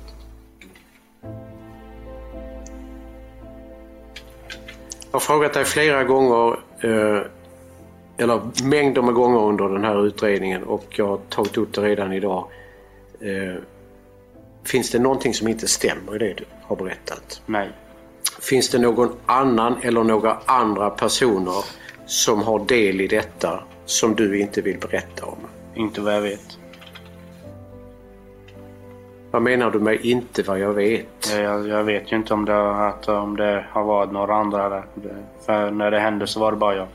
[5.11, 7.20] Jag har frågat dig flera gånger, eh,
[8.16, 12.12] eller mängder med gånger under den här utredningen och jag har tagit upp det redan
[12.12, 12.49] idag.
[13.20, 13.57] Eh,
[14.65, 17.43] finns det någonting som inte stämmer i det du har berättat?
[17.47, 17.71] Nej.
[18.43, 21.65] Finns det någon annan eller några andra personer
[22.07, 25.39] som har del i detta som du inte vill berätta om?
[25.75, 26.59] Inte vad jag vet.
[29.31, 31.31] Vad menar du med inte vad jag vet?
[31.33, 34.69] Jag, jag vet ju inte om det, har- att, om det har varit några andra
[34.69, 34.85] där.
[35.47, 36.87] För när det hände så var det bara jag.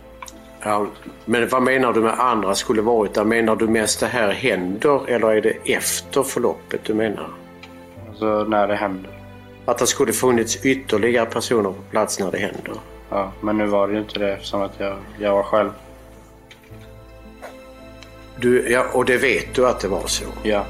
[0.64, 0.86] Ja,
[1.26, 3.24] men vad menar du med andra skulle varit där?
[3.24, 7.30] Menar du mest det här händer eller är det efter förloppet du menar?
[8.22, 9.12] Alltså när det händer.
[9.66, 12.74] Att det skulle funnits ytterligare personer på plats när det händer?
[13.10, 15.70] Ja, men nu var det ju inte det eftersom att jag, jag var själv.
[18.38, 20.26] Du, ja, och det vet du att det var så?
[20.44, 20.66] Ja.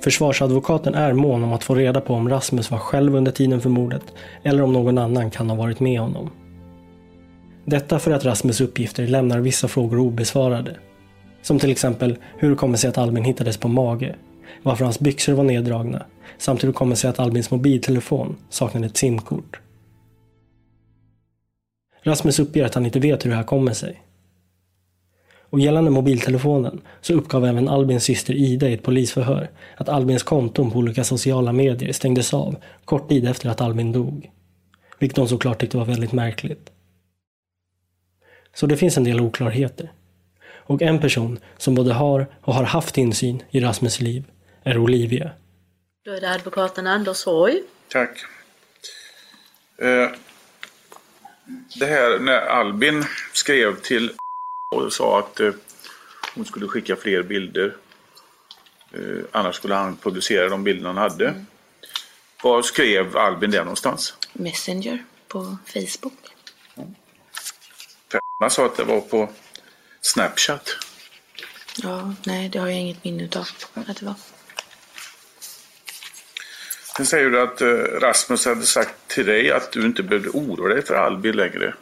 [0.00, 3.70] Försvarsadvokaten är mån om att få reda på om Rasmus var själv under tiden för
[3.70, 4.02] mordet
[4.42, 6.30] eller om någon annan kan ha varit med honom.
[7.64, 10.76] Detta för att Rasmus uppgifter lämnar vissa frågor obesvarade.
[11.42, 14.14] Som till exempel hur det kommer sig att Albin hittades på mage,
[14.62, 16.04] varför hans byxor var neddragna
[16.38, 19.60] samt hur det kommer sig att Albins mobiltelefon saknade ett simkort.
[22.02, 24.02] Rasmus uppger att han inte vet hur det här kommer sig.
[25.50, 30.70] Och gällande mobiltelefonen så uppgav även Albins syster Ida i ett polisförhör att Albins konton
[30.70, 34.30] på olika sociala medier stängdes av kort tid efter att Albin dog.
[34.98, 36.70] Vilket de såklart tyckte var väldigt märkligt.
[38.54, 39.92] Så det finns en del oklarheter.
[40.50, 44.24] Och en person som både har och har haft insyn i Rasmus liv
[44.62, 45.30] är Olivia.
[46.04, 47.62] Då är det advokaten Anders Horg.
[47.92, 48.18] Tack.
[49.78, 50.10] Eh,
[51.78, 54.10] det här när Albin skrev till
[54.68, 55.52] och sa att eh,
[56.34, 57.76] hon skulle skicka fler bilder.
[58.92, 61.44] Eh, annars skulle han publicera de bilder han hade.
[62.42, 64.14] Var skrev Albin det någonstans?
[64.32, 66.14] Messenger på Facebook.
[68.40, 69.28] Han sa att det var på
[70.00, 70.76] Snapchat.
[71.76, 74.14] Ja, nej, det har jag inget minne utav att det var.
[76.96, 77.68] Sen säger du att eh,
[78.00, 81.74] Rasmus hade sagt till dig att du inte behövde oroa dig för Albin längre.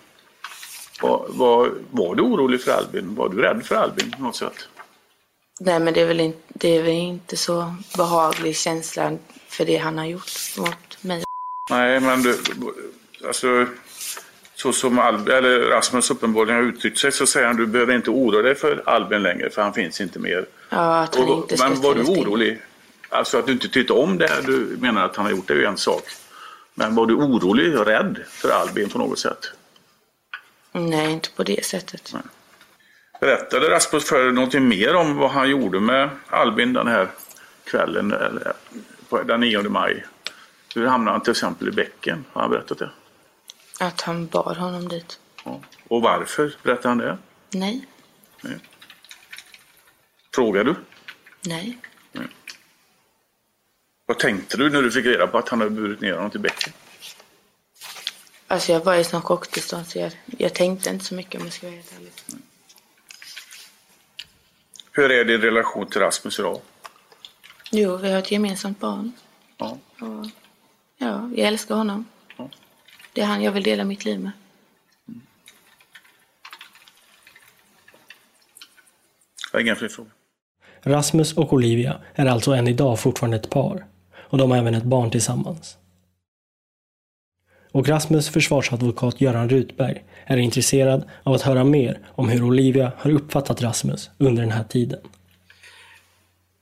[1.02, 3.14] Var, var, var du orolig för Albin?
[3.14, 4.68] Var du rädd för Albin på något sätt?
[5.60, 9.12] Nej, men det är väl inte, det är väl inte så behaglig känsla
[9.48, 11.22] för det han har gjort mot mig.
[11.70, 12.38] Nej, men du,
[13.26, 13.66] alltså,
[14.54, 18.10] så som Albin, eller Rasmus uppenbarligen har uttryckt sig så säger han du behöver inte
[18.10, 20.46] oroa dig för Albin längre för han finns inte mer.
[20.70, 22.62] Ja, att han Och- inte men var du orolig?
[23.08, 25.58] Alltså att du inte tyckte om det du menar att han har gjort det är
[25.58, 26.02] ju en sak.
[26.74, 29.52] Men var du orolig och rädd för Albin på något sätt?
[30.78, 32.14] Nej, inte på det sättet.
[33.20, 37.08] Berättade Rasmus för dig någonting mer om vad han gjorde med Albin den här
[37.64, 38.14] kvällen
[39.26, 40.04] den 9 maj?
[40.74, 42.24] Hur hamnade han till exempel i bäcken?
[42.32, 42.90] Har han berättat det?
[43.80, 45.20] Att han bar honom dit.
[45.88, 47.18] Och varför berättade han det?
[47.50, 47.86] Nej.
[50.34, 50.74] Frågar du?
[51.46, 51.78] Nej.
[54.06, 56.40] Vad tänkte du när du fick reda på att han hade burit ner honom till
[56.40, 56.72] bäcken?
[58.48, 61.52] Alltså jag var i sån chocktillstånd så jag, jag tänkte inte så mycket om jag
[61.52, 62.12] ska vara helt ärlig.
[64.92, 66.60] Hur är din relation till Rasmus idag?
[67.70, 69.12] Jo, vi har ett gemensamt barn.
[69.56, 69.78] Ja.
[70.00, 70.26] Och,
[70.98, 72.04] ja, jag älskar honom.
[73.12, 74.32] Det är han jag vill dela mitt liv med.
[79.52, 80.12] Jag har inga fler frågor.
[80.82, 83.86] Rasmus och Olivia är alltså än idag fortfarande ett par.
[84.16, 85.76] Och de har även ett barn tillsammans.
[87.76, 93.10] Och Rasmus försvarsadvokat Göran Rutberg är intresserad av att höra mer om hur Olivia har
[93.10, 95.00] uppfattat Rasmus under den här tiden.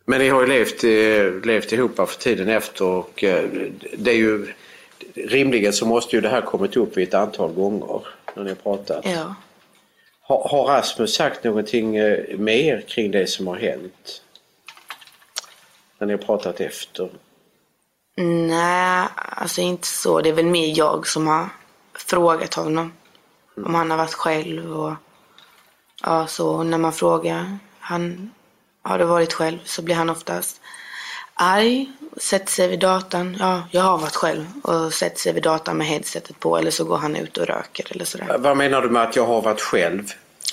[0.04, 3.44] Men ni har ju levt, eh, levt ihop för tiden efter och eh,
[3.98, 4.46] det är ju
[5.14, 8.00] rimligen så måste ju det här kommit upp ett antal gånger
[8.34, 9.04] när ni har pratat.
[9.04, 9.34] Ja.
[10.20, 14.22] Har, har Rasmus sagt någonting eh, mer kring det som har hänt?
[15.98, 17.08] När ni har pratat efter?
[18.16, 20.20] Nej, alltså inte så.
[20.20, 21.48] Det är väl mer jag som har
[21.94, 22.92] frågat honom.
[23.66, 24.94] Om han har varit själv och
[26.02, 26.62] ja, så.
[26.62, 28.30] När man frågar han
[28.82, 30.60] har det varit själv så blir han oftast
[31.34, 33.36] arg, sätter sig vid datorn.
[33.40, 36.84] Ja, jag har varit själv och sätter sig vid datorn med headsetet på eller så
[36.84, 38.38] går han ut och röker eller sådär.
[38.38, 40.02] Vad menar du med att jag har varit själv?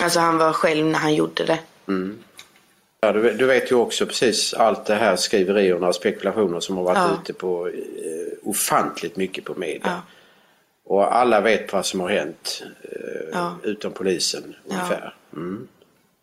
[0.00, 1.58] Alltså han var själv när han gjorde det.
[1.88, 2.18] Mm.
[3.04, 6.84] Ja, du, du vet ju också precis allt det här skriverierna och spekulationer som har
[6.84, 7.18] varit Ja.
[7.22, 7.74] ute på eh,
[8.42, 9.80] ofantligt mycket på media.
[9.84, 10.02] Ja.
[10.84, 13.56] Och alla vet vad som har hänt eh, Ja.
[13.62, 15.14] utom polisen ungefär.
[15.32, 15.68] Mm.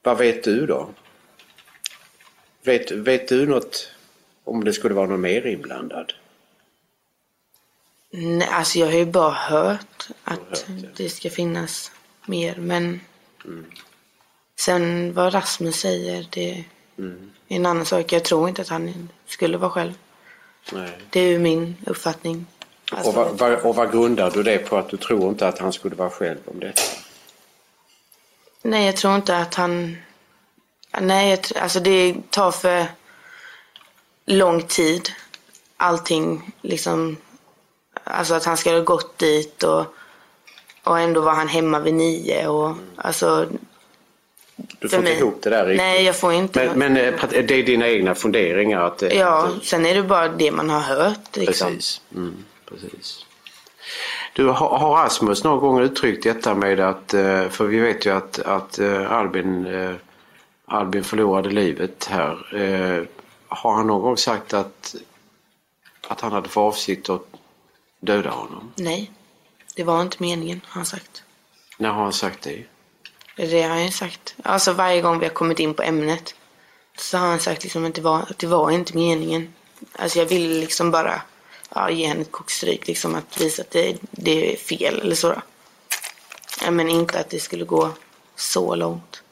[0.04, 0.90] Vad vet du då?
[2.64, 3.92] Vet, vet du något
[4.44, 6.14] om det skulle vara någon mer inblandad?
[8.12, 10.66] Nej, alltså jag har ju bara hört att
[10.96, 11.92] det ska finnas
[12.26, 13.00] mer men
[14.60, 16.66] sen vad Rasmus säger det
[17.00, 17.32] Mm.
[17.48, 18.12] är en annan sak.
[18.12, 19.94] Jag tror inte att han skulle vara själv.
[20.72, 20.98] Nej.
[21.10, 22.46] Det är ju min uppfattning.
[22.92, 25.60] Alltså, och, vad, vad, och vad grundar du det på att du tror inte att
[25.60, 26.82] han skulle vara själv om detta?
[28.62, 29.98] Nej, jag tror inte att han...
[31.00, 32.86] Nej, alltså det tar för
[34.26, 35.10] lång tid.
[35.78, 37.18] Allting liksom...
[38.04, 39.86] Alltså att han ska ha gått dit och,
[40.84, 43.48] och ändå var han hemma vid nio och alltså...
[44.80, 45.82] Du får inte ihop det där riktigt.
[45.82, 46.66] Nej, jag får inte.
[46.76, 48.82] Men, men eh, det är dina egna funderingar?
[48.82, 51.68] Att, det- Ja, att, sen är det bara det man har hört liksom.
[51.68, 52.02] Precis.
[52.16, 53.26] Mm, precis.
[54.34, 58.40] Du, har, Rasmus någon gång uttryckt detta med att, eh, för vi vet ju att,
[58.40, 59.96] att eh, Albin, eh,
[60.66, 62.56] Albin förlorade livet här.
[62.62, 63.04] Eh,
[63.48, 64.96] Har han någon gång sagt att,
[66.08, 67.26] att han hade för avsikt att
[68.00, 68.72] döda honom?
[68.76, 69.12] Nej,
[69.76, 71.24] det var inte meningen har han sagt.
[71.78, 72.64] När har han sagt det?
[73.48, 74.36] Det har han sagt.
[74.44, 76.36] Alltså varje gång vi har kommit in på ämnet
[76.98, 79.54] så har han sagt liksom att det var, att det var inte meningen.
[79.96, 81.22] Alltså jag ville liksom bara
[81.76, 85.42] ja, ge henne ett kokstryk liksom att visa att det, det är fel eller så.
[86.64, 87.90] Ja, men inte att det skulle gå
[88.36, 89.24] så långt.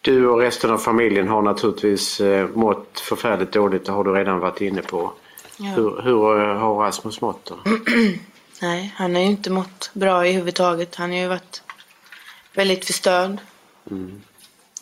[0.00, 4.40] Du och resten av familjen har naturligtvis eh, mått förfärligt dåligt, det har du redan
[4.40, 5.12] varit inne på.
[5.56, 5.66] Ja.
[5.66, 7.58] Hur, hur har Rasmus mått då?
[8.60, 10.94] Nej, han har ju inte mått bra i huvudtaget.
[10.94, 11.62] Han har ju varit
[12.54, 13.38] väldigt förstörd
[13.90, 14.22] Mm.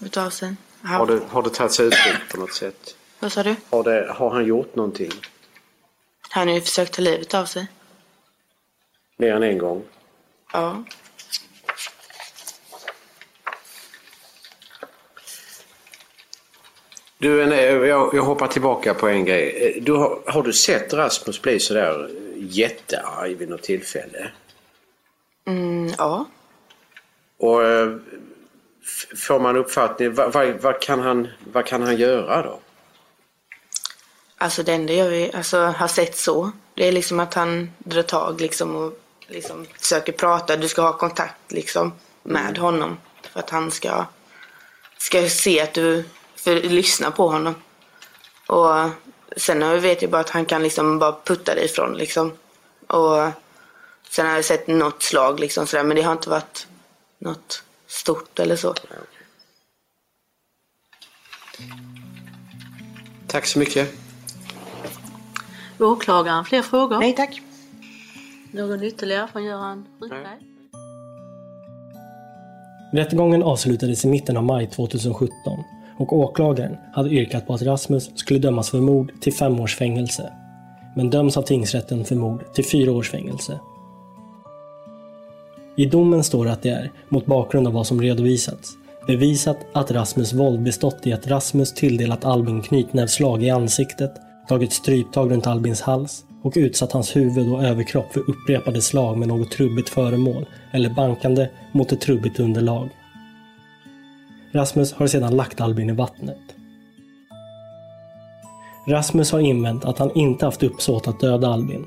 [0.00, 0.54] utav sig.
[0.82, 2.96] Han, Har, det, har det tagit sig uttryck på något sätt?
[3.18, 3.56] Vad sa du?
[3.70, 5.10] Har, det, har han gjort någonting?
[6.30, 7.66] Han har ju försökt ta livet av sig.
[9.16, 9.84] Mer än en gång?
[10.52, 10.84] Ja.
[17.18, 17.40] Du,
[17.86, 19.78] jag, hoppar tillbaka på en grej.
[19.82, 24.30] Du, har, har du sett Rasmus bli sådär jättearg vid något tillfälle?
[25.46, 26.26] Mm, ja.
[27.38, 27.96] Och eh,
[29.16, 32.60] får man uppfattning, vad, vad, vad, kan han, vad kan han göra då?
[34.38, 38.02] Alltså det enda jag vill, alltså, har sett så, det är liksom att han drar
[38.02, 38.92] tag liksom och
[39.26, 40.56] liksom försöker prata.
[40.56, 42.96] Du ska ha kontakt liksom med honom
[43.32, 44.04] för att han ska,
[44.98, 46.04] ska se att du
[46.36, 47.54] för, lyssnar på honom.
[48.46, 48.90] Och
[49.36, 52.32] sen vet jag bara att han kan liksom bara putta dig ifrån liksom.
[52.86, 53.30] Och
[54.10, 56.66] sen har jag sett något slag liksom sådär, men det har inte varit
[57.18, 58.74] något stort eller så.
[63.26, 63.94] Tack så mycket.
[65.78, 66.98] Åklagaren, fler frågor?
[66.98, 67.40] Nej tack.
[68.52, 70.38] Någon ytterligare från Göran Rydberg?
[72.92, 75.64] Rättegången avslutades i mitten av maj 2017
[75.96, 80.32] och åklagaren hade yrkat på att Rasmus skulle dömas för mord till fem års fängelse.
[80.96, 83.60] Men döms av tingsrätten för mord till fyra års fängelse.
[85.76, 88.72] I domen står det att det är, mot bakgrund av vad som redovisats,
[89.06, 94.12] bevisat att Rasmus våld bestått i att Rasmus tilldelat Albin knytnävsslag i ansiktet,
[94.48, 99.28] tagit stryptag runt Albins hals och utsatt hans huvud och överkropp för upprepade slag med
[99.28, 102.88] något trubbigt föremål eller bankande mot ett trubbigt underlag.
[104.52, 106.38] Rasmus har sedan lagt Albin i vattnet.
[108.88, 111.86] Rasmus har invänt att han inte haft uppsåt att döda Albin.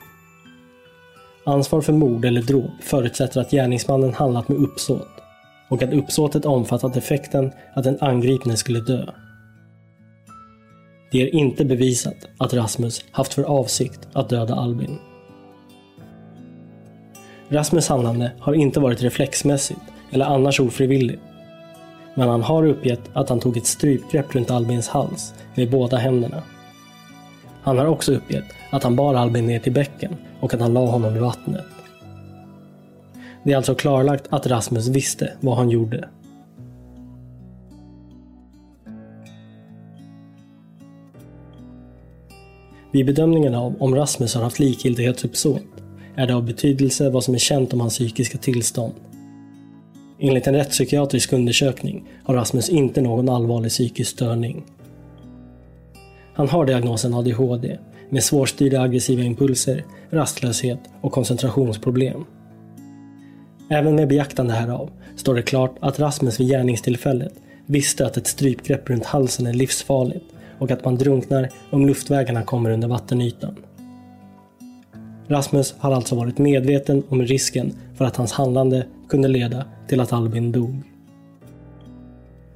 [1.45, 5.07] Ansvar för mord eller dråp förutsätter att gärningsmannen handlat med uppsåt
[5.69, 9.05] och att uppsåtet omfattat effekten att den angripne skulle dö.
[11.11, 14.99] Det är inte bevisat att Rasmus haft för avsikt att döda Albin.
[17.49, 19.81] Rasmus handlande har inte varit reflexmässigt
[20.11, 21.21] eller annars ofrivilligt.
[22.15, 26.43] Men han har uppgett att han tog ett strypgrepp runt Albins hals med båda händerna.
[27.61, 30.85] Han har också uppgett att han bar Albin ner till bäcken och att han la
[30.85, 31.65] honom i vattnet.
[33.43, 36.09] Det är alltså klarlagt att Rasmus visste vad han gjorde.
[42.91, 45.63] Vid bedömningen av om Rasmus har haft likgiltighetsuppsåt
[46.15, 48.93] är det av betydelse vad som är känt om hans psykiska tillstånd.
[50.21, 54.65] Enligt en rättspsykiatrisk undersökning har Rasmus inte någon allvarlig psykisk störning.
[56.33, 57.77] Han har diagnosen ADHD
[58.09, 62.25] med svårstyrda aggressiva impulser, rastlöshet och koncentrationsproblem.
[63.69, 67.33] Även med beaktande härav står det klart att Rasmus vid gärningstillfället
[67.65, 70.25] visste att ett strypgrepp runt halsen är livsfarligt
[70.59, 73.55] och att man drunknar om luftvägarna kommer under vattenytan.
[75.27, 80.13] Rasmus har alltså varit medveten om risken för att hans handlande kunde leda till att
[80.13, 80.83] Albin dog.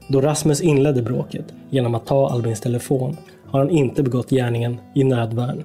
[0.08, 5.04] Då Rasmus inledde bråket genom att ta Albins telefon har han inte begått gärningen i
[5.04, 5.64] nödvärn.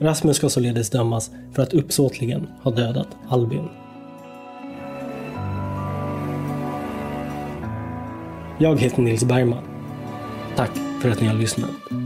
[0.00, 3.68] Rasmus ska således dömas för att uppsåtligen ha dödat Albin.
[8.58, 9.64] Jag heter Nils Bergman.
[10.56, 10.70] Tack
[11.02, 12.05] för att ni har lyssnat.